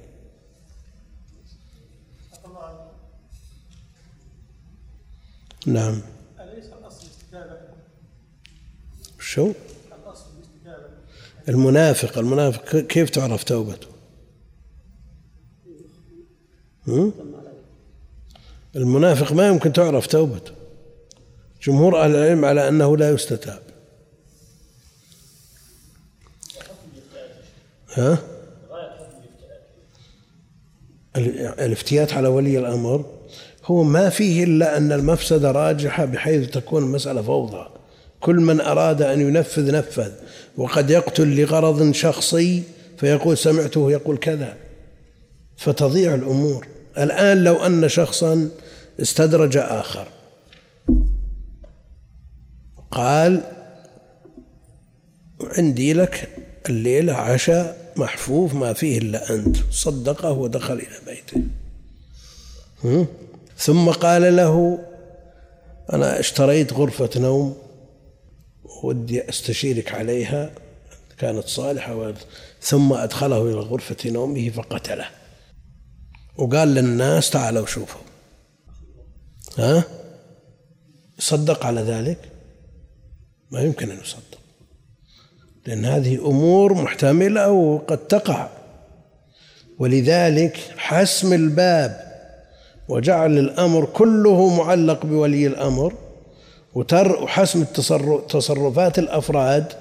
نعم. 5.67 6.01
أليس 6.39 6.65
الأصل 6.65 7.05
الاستتابة؟ 7.05 7.57
شو؟ 9.19 9.53
المنافق 11.49 12.17
المنافق 12.17 12.77
كيف 12.77 13.09
تعرف 13.09 13.43
توبته؟ 13.43 13.87
المنافق 18.75 19.33
ما 19.33 19.47
يمكن 19.47 19.73
تعرف 19.73 20.07
توبته. 20.07 20.51
جمهور 21.63 22.03
أهل 22.03 22.15
العلم 22.15 22.45
على 22.45 22.67
أنه 22.67 22.97
لا 22.97 23.09
يستتاب. 23.09 23.59
ها؟ 27.93 28.17
ال- 31.15 31.39
الافتيات 31.39 32.13
على 32.13 32.27
ولي 32.27 32.59
الأمر 32.59 33.05
هو 33.65 33.83
ما 33.83 34.09
فيه 34.09 34.43
إلا 34.43 34.77
أن 34.77 34.91
المفسدة 34.91 35.51
راجحة 35.51 36.05
بحيث 36.05 36.49
تكون 36.49 36.83
المسألة 36.83 37.21
فوضى. 37.21 37.80
كل 38.21 38.35
من 38.35 38.61
أراد 38.61 39.01
أن 39.01 39.21
ينفذ 39.21 39.71
نفذ 39.71 40.11
وقد 40.57 40.89
يقتل 40.89 41.41
لغرض 41.41 41.91
شخصي 41.91 42.63
فيقول 42.97 43.37
سمعته 43.37 43.91
يقول 43.91 44.17
كذا. 44.17 44.57
فتضيع 45.57 46.13
الأمور. 46.15 46.67
الآن 46.97 47.43
لو 47.43 47.55
أن 47.55 47.89
شخصا 47.89 48.49
استدرج 49.01 49.57
آخر. 49.57 50.07
قال 52.91 53.41
عندي 55.57 55.93
لك 55.93 56.29
الليلة 56.69 57.13
عشاء 57.13 57.91
محفوف 57.95 58.53
ما 58.53 58.73
فيه 58.73 58.97
إلا 58.97 59.35
أنت. 59.35 59.57
صدقه 59.71 60.31
ودخل 60.31 60.73
إلى 60.73 60.97
بيته؟ 61.05 61.43
ثم 63.57 63.89
قال 63.89 64.35
له 64.35 64.79
أنا 65.93 66.19
اشتريت 66.19 66.73
غرفة 66.73 67.09
نوم 67.15 67.55
ودي 68.83 69.29
أستشيرك 69.29 69.93
عليها. 69.93 70.51
كانت 71.17 71.47
صالحة 71.47 72.13
ثم 72.61 72.93
أدخله 72.93 73.41
إلى 73.41 73.53
غرفة 73.53 74.09
نومه 74.09 74.49
فقتله. 74.49 75.05
وقال 76.37 76.67
للناس 76.67 77.29
تعالوا 77.29 77.65
شوفوا. 77.65 78.01
ها؟ 79.57 79.83
صدق 81.19 81.65
على 81.65 81.81
ذلك؟ 81.81 82.17
ما 83.51 83.61
يمكن 83.61 83.91
أن 83.91 83.97
يصدق. 83.99 84.39
لأن 85.65 85.85
هذه 85.85 86.15
أمور 86.15 86.73
محتملة 86.73 87.51
وقد 87.51 87.97
تقع. 87.97 88.49
ولذلك 89.79 90.57
حسم 90.77 91.33
الباب 91.33 92.11
وجعل 92.89 93.37
الأمر 93.37 93.85
كله 93.85 94.57
معلق 94.57 95.05
بولي 95.05 95.47
الأمر. 95.47 95.93
وحسم 96.75 97.63
تصرفات 98.29 98.99
الأفراد 98.99 99.73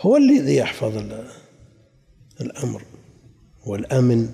هو 0.00 0.16
الذي 0.16 0.56
يحفظ 0.56 0.96
ال- 0.96 1.24
الأمر 2.40 2.82
والأمن. 3.66 4.28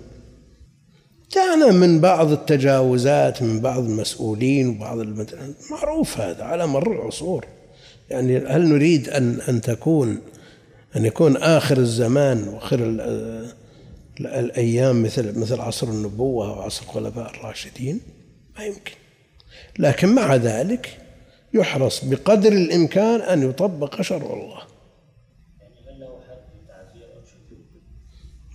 جاءنا 1.32 1.72
من 1.72 2.00
بعض 2.00 2.30
التجاوزات 2.30 3.42
من 3.42 3.60
بعض 3.60 3.78
المسؤولين 3.84 4.68
وبعض 4.68 4.98
المد... 4.98 5.54
معروف 5.70 6.20
هذا 6.20 6.44
على 6.44 6.66
مر 6.66 6.92
العصور. 6.92 7.46
يعني 8.10 8.38
هل 8.38 8.68
نريد 8.68 9.08
أن 9.08 9.40
أن 9.48 9.60
تكون 9.60 10.18
أن 10.96 11.04
يكون 11.04 11.36
آخر 11.36 11.78
الزمان 11.78 12.48
وآخر 12.48 12.78
ال- 12.78 13.00
ال- 14.20 14.26
الأيام 14.26 15.02
مثل 15.02 15.38
مثل 15.38 15.60
عصر 15.60 15.86
النبوة 15.88 16.58
وعصر 16.58 16.82
الخلفاء 16.82 17.30
الراشدين؟ 17.30 18.00
ما 18.58 18.64
يمكن. 18.64 18.92
لكن 19.78 20.14
مع 20.14 20.36
ذلك 20.36 20.98
يحرص 21.54 22.04
بقدر 22.04 22.52
الإمكان 22.52 23.20
أن 23.20 23.50
يطبق 23.50 24.02
شرع 24.02 24.32
الله. 24.32 24.62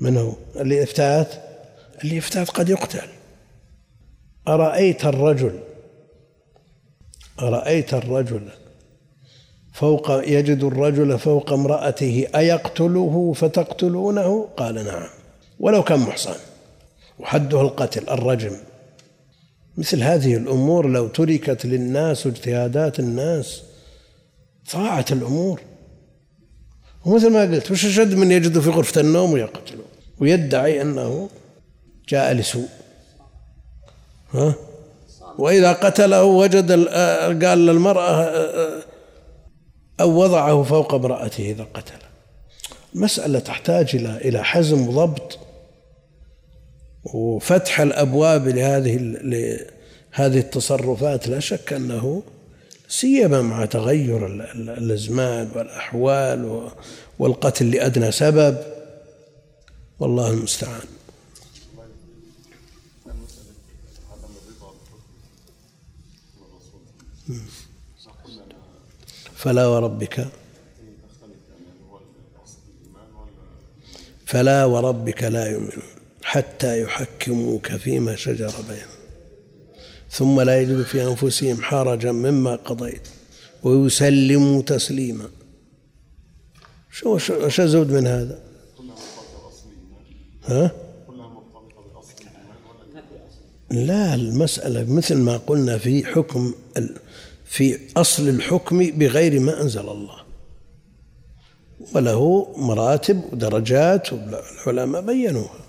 من 0.01 0.17
هو؟ 0.17 0.33
اللي 0.55 0.83
افتات 0.83 1.27
اللي 2.03 2.17
افتات 2.17 2.49
قد 2.49 2.69
يقتل. 2.69 3.07
أرأيت 4.47 5.05
الرجل؟ 5.05 5.59
أرأيت 7.39 7.93
الرجل؟ 7.93 8.49
فوق 9.73 10.11
يجد 10.11 10.63
الرجل 10.63 11.19
فوق 11.19 11.53
امرأته 11.53 12.27
أيقتله 12.35 13.33
فتقتلونه؟ 13.33 14.49
قال 14.57 14.75
نعم. 14.85 15.09
ولو 15.59 15.83
كان 15.83 15.99
محصن. 15.99 16.35
وحده 17.19 17.61
القتل 17.61 18.09
الرجم. 18.09 18.55
مثل 19.77 20.03
هذه 20.03 20.35
الأمور 20.35 20.87
لو 20.87 21.07
تركت 21.07 21.65
للناس 21.65 22.25
واجتهادات 22.25 22.99
الناس 22.99 23.61
ضاعت 24.73 25.11
الأمور. 25.11 25.61
ومثل 27.05 27.31
ما 27.31 27.41
قلت 27.41 27.71
وش 27.71 27.85
أشد 27.85 28.13
من 28.13 28.31
يجد 28.31 28.59
في 28.59 28.69
غرفة 28.69 29.01
النوم 29.01 29.31
ويقتله؟ 29.31 29.83
ويدعي 30.19 30.81
أنه 30.81 31.29
جاء 32.09 32.33
لسوء. 32.33 32.67
ها؟ 34.33 34.55
وإذا 35.37 35.73
قتله 35.73 36.23
وجد 36.23 36.87
آه، 36.89 37.27
قال 37.27 37.65
للمرأة 37.65 38.23
آه، 38.23 38.77
آه، 38.79 38.81
أو 39.99 40.23
وضعه 40.23 40.63
فوق 40.63 40.93
امرأته 40.93 41.51
إذا 41.51 41.67
قتله. 41.73 42.09
المسألة 42.95 43.39
تحتاج 43.39 43.95
إلى 43.95 44.17
إلى 44.17 44.43
حزم 44.43 44.87
وضبط. 44.87 45.39
وفتح 47.03 47.81
الأبواب 47.81 48.47
لهذه 48.47 48.97
لهذه 48.97 50.39
التصرفات 50.39 51.27
لا 51.27 51.39
شك 51.39 51.73
أنه 51.73 52.23
سيما 52.87 53.41
مع 53.41 53.65
تغير 53.65 54.25
ال- 54.27 54.41
ال- 54.41 54.69
الأزمان 54.69 55.49
والأحوال 55.55 56.45
و- 56.45 56.69
والقتل 57.19 57.71
لأدنى 57.71 58.11
سبب 58.11 58.57
والله 59.99 60.29
المستعان. 60.31 60.81
فلا 69.35 69.67
وربك 69.67 70.27
فلا 74.25 74.65
وربك 74.65 75.23
لا 75.23 75.45
يؤمنون. 75.51 75.98
حتى 76.29 76.81
يحكموك 76.81 77.67
فيما 77.67 78.15
شجر 78.15 78.53
بينهم 78.69 78.99
ثم 80.11 80.41
لا 80.41 80.61
يجد 80.61 80.83
في 80.83 81.03
أنفسهم 81.03 81.61
حرجا 81.61 82.11
مما 82.11 82.55
قضيت 82.55 83.07
ويسلموا 83.63 84.61
تسليما 84.61 85.29
شو 86.91 87.17
شو 87.17 87.63
أزود 87.63 87.91
من 87.91 88.07
هذا؟ 88.07 88.39
ها؟ 90.45 90.71
لا 93.71 94.13
المسألة 94.15 94.93
مثل 94.93 95.17
ما 95.17 95.37
قلنا 95.37 95.77
في 95.77 96.05
حكم 96.05 96.53
في 97.45 97.79
أصل 97.97 98.29
الحكم 98.29 98.91
بغير 98.91 99.39
ما 99.39 99.61
أنزل 99.61 99.89
الله 99.89 100.19
وله 101.95 102.53
مراتب 102.57 103.21
ودرجات 103.33 104.13
والعلماء 104.13 105.01
بينوها 105.01 105.68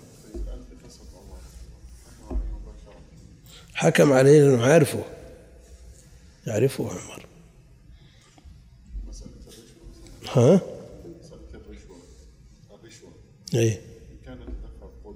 حكم 3.81 4.13
عليه 4.13 4.43
لأنه 4.43 4.65
عارفه. 4.65 5.05
يعرفه 6.47 6.91
عمر. 6.91 7.27
ها؟ 10.33 10.61
إيه. 13.55 13.81
قل 15.05 15.15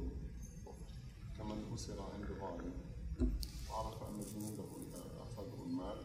كمن 1.39 1.75
أسر 1.75 1.93
عند 1.93 2.31
وعرف 3.71 3.95
أن 4.03 4.25
جنوده 4.35 4.65
المال 5.67 5.97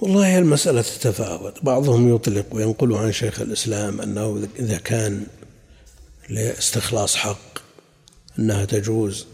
والله 0.00 0.38
المسألة 0.38 0.82
تتفاوت. 0.82 1.64
بعضهم 1.64 2.14
يطلق 2.14 2.46
وينقل 2.54 2.94
عن 2.94 3.12
شيخ 3.12 3.40
الإسلام 3.40 4.00
أنه 4.00 4.48
إذا 4.58 4.78
كان 4.78 5.26
لاستخلاص 6.28 7.16
حق 7.16 7.58
أنها 8.38 8.64
تجوز 8.64 9.26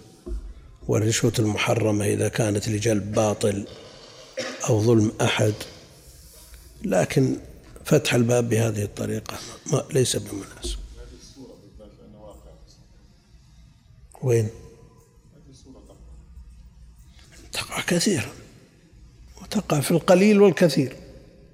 والرشوة 0.89 1.33
المحرمة 1.39 2.05
إذا 2.05 2.29
كانت 2.29 2.69
لجلب 2.69 3.13
باطل 3.13 3.67
أو 4.69 4.83
ظلم 4.83 5.13
أحد. 5.21 5.55
لكن 6.85 7.37
فتح 7.85 8.15
الباب 8.15 8.49
بهذه 8.49 8.83
الطريقة 8.83 9.39
ما 9.73 9.85
ليس 9.93 10.17
بمناسب. 10.17 10.79
وين؟ 14.23 14.49
تقع 17.53 17.81
كثيرا. 17.81 18.33
وتقع 19.43 19.81
في 19.81 19.91
القليل 19.91 20.43
والكثير. 20.43 20.97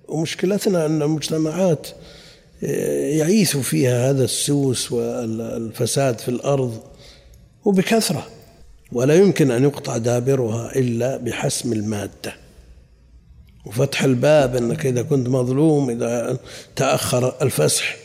ومشكلتنا 0.08 0.86
أن 0.86 1.02
المجتمعات 1.02 1.88
يعيث 2.62 3.56
فيها 3.56 4.10
هذا 4.10 4.24
السوس 4.24 4.92
والفساد 4.92 6.18
في 6.18 6.28
الأرض. 6.28 6.82
وبكثرة. 7.64 8.37
ولا 8.92 9.14
يمكن 9.14 9.50
أن 9.50 9.62
يقطع 9.62 9.96
دابرها 9.96 10.76
إلا 10.76 11.16
بحسم 11.16 11.72
المادة. 11.72 12.36
وفتح 13.66 14.02
الباب 14.02 14.56
أنك 14.56 14.86
إذا 14.86 15.02
كنت 15.02 15.28
مظلوم 15.28 15.90
إذا 15.90 16.38
تأخر 16.76 17.42
الفسح 17.42 17.96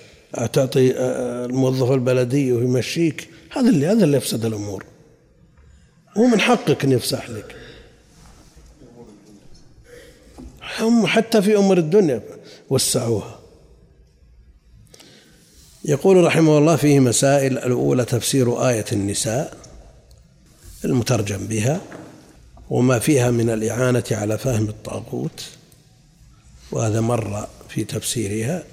تعطي 0.53 0.91
الموظف 1.45 1.91
البلدي 1.91 2.51
ويمشيك 2.51 3.29
هذا 3.51 3.69
اللي 3.69 3.88
هذا 3.88 4.03
اللي 4.03 4.17
يفسد 4.17 4.45
الأمور. 4.45 4.86
هو 6.17 6.27
من 6.27 6.39
حقك 6.39 6.84
أن 6.84 6.91
يفسح 6.91 7.29
لك. 7.29 7.55
هم 10.79 11.07
حتى 11.07 11.41
في 11.41 11.57
أمور 11.57 11.77
الدنيا 11.77 12.21
وسعوها. 12.69 13.39
يقول 15.86 16.23
رحمه 16.23 16.57
الله 16.57 16.75
فيه 16.75 16.99
مسائل 16.99 17.57
الأولى 17.57 18.05
تفسير 18.05 18.69
آية 18.69 18.86
النساء. 18.91 19.62
المترجم 20.86 21.47
بها 21.47 21.81
وما 22.69 22.99
فيها 22.99 23.31
من 23.31 23.49
الإعانة 23.49 24.03
على 24.11 24.38
فهم 24.38 24.69
الطاغوت 24.69 25.43
وهذا 26.71 27.01
مر 27.01 27.47
في 27.69 27.84
تفسيرها. 27.84 28.63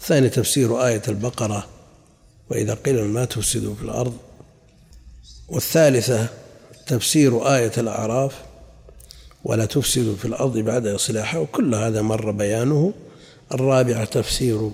ثاني 0.00 0.28
تفسير 0.28 0.86
آية 0.86 1.02
البقرة 1.08 1.66
وإذا 2.50 2.74
قيل 2.74 3.04
ما 3.04 3.24
تفسدوا 3.24 3.74
في 3.74 3.82
الأرض. 3.82 4.16
والثالثة 5.48 6.28
تفسير 6.86 7.54
آية 7.54 7.72
الأعراف 7.78 8.34
ولا 9.44 9.64
تفسدوا 9.64 10.16
في 10.16 10.24
الأرض 10.24 10.58
بعد 10.58 10.86
إصلاحها. 10.86 11.40
وكل 11.40 11.74
هذا 11.74 12.02
مر 12.02 12.30
بيانه. 12.30 12.92
الرابعة 13.54 14.04
تفسير 14.04 14.70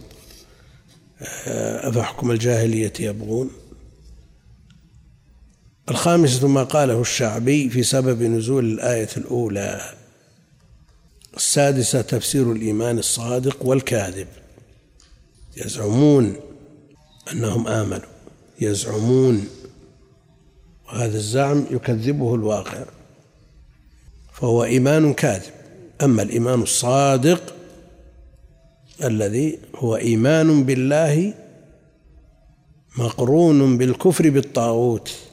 آه، 1.47 1.89
أفحكم 1.89 2.31
الجاهلية 2.31 2.93
يبغون. 3.01 3.51
الخامسة 5.91 6.49
ما 6.49 6.63
قاله 6.63 7.01
الشعبي 7.01 7.71
في 7.71 7.83
سبب 7.83 8.23
نزول 8.23 8.65
الآية 8.65 9.09
الأولى. 9.17 9.95
السادسة 11.37 12.01
تفسير 12.01 12.53
الإيمان 12.53 12.99
الصادق 12.99 13.67
والكاذب. 13.67 14.27
يزعمون 15.57 16.37
أنهم 17.33 17.69
آمنوا. 17.69 18.09
يزعمون. 18.61 19.49
وهذا 20.89 21.17
الزعم 21.17 21.67
يكذبه 21.71 22.35
الواقع. 22.35 22.85
فهو 24.33 24.65
إيمان 24.65 25.15
كاذب. 25.15 25.53
أما 26.03 26.23
الإيمان 26.23 26.63
الصادق 26.63 27.55
الذي 29.05 29.59
هو 29.77 29.97
إيمان 29.97 30.65
بالله 30.65 31.35
مقرون 32.99 33.79
بالكفر 33.79 34.31
بالطاغوت. 34.31 35.26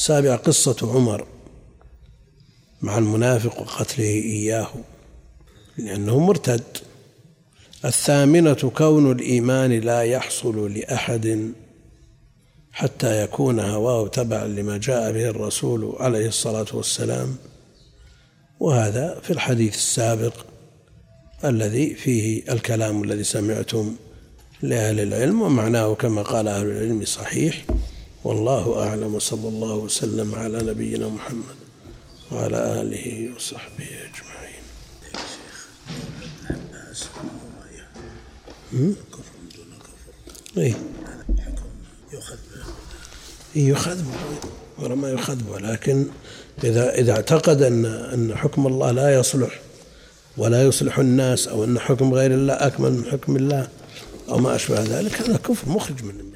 سابع 0.00 0.36
قصة 0.36 0.76
عمر 0.94 1.26
مع 2.82 2.98
المنافق 2.98 3.60
وقتله 3.60 4.04
إياه 4.04 4.68
لأنه 5.78 6.18
مرتد. 6.18 6.62
الثامنة 7.84 8.54
كون 8.54 9.12
الإيمان 9.12 9.72
لا 9.72 10.02
يحصل 10.02 10.72
لأحد 10.72 11.52
حتى 12.72 13.22
يكون 13.22 13.60
هواه 13.60 14.08
تبعا 14.08 14.44
لما 14.44 14.78
جاء 14.78 15.12
به 15.12 15.28
الرسول 15.28 15.96
عليه 15.98 16.28
الصلاة 16.28 16.66
والسلام. 16.72 17.36
وهذا 18.60 19.20
في 19.22 19.30
الحديث 19.30 19.74
السابق 19.74 20.34
الذي 21.44 21.94
فيه 21.94 22.52
الكلام 22.52 23.02
الذي 23.02 23.24
سمعتم 23.24 23.96
لأهل 24.62 25.00
العلم 25.00 25.42
ومعناه 25.42 25.94
كما 25.94 26.22
قال 26.22 26.48
أهل 26.48 26.66
العلم 26.66 27.04
صحيح 27.04 27.64
والله 28.24 28.82
أعلم 28.88 29.14
وصلى 29.14 29.48
الله 29.48 29.74
وسلم 29.74 30.34
على 30.34 30.62
نبينا 30.62 31.08
محمد 31.08 31.56
وعلى 32.32 32.82
آله 32.82 33.30
وصحبه 33.36 33.84
أجمعين. 33.84 34.62
اي 40.58 40.74
يؤخذ 42.12 42.38
يؤخذ 43.56 44.02
ولا 44.78 44.94
ما 44.94 45.10
يؤخذ 45.10 45.50
ولكن 45.50 46.06
إذا 46.64 46.94
إذا 46.94 47.12
اعتقد 47.12 47.62
أن 47.62 47.84
أن 47.84 48.36
حكم 48.36 48.66
الله 48.66 48.90
لا 48.90 49.14
يصلح 49.14 49.60
ولا 50.36 50.62
يصلح 50.62 50.98
الناس 50.98 51.48
أو 51.48 51.64
أن 51.64 51.78
حكم 51.78 52.14
غير 52.14 52.30
الله 52.30 52.54
أكمل 52.54 52.92
من 52.92 53.04
حكم 53.04 53.36
الله 53.36 53.68
أو 54.28 54.38
ما 54.38 54.54
أشبه 54.54 54.82
ذلك 54.82 55.20
هذا 55.20 55.36
كفر 55.36 55.68
مخرج 55.68 56.02
من 56.02 56.29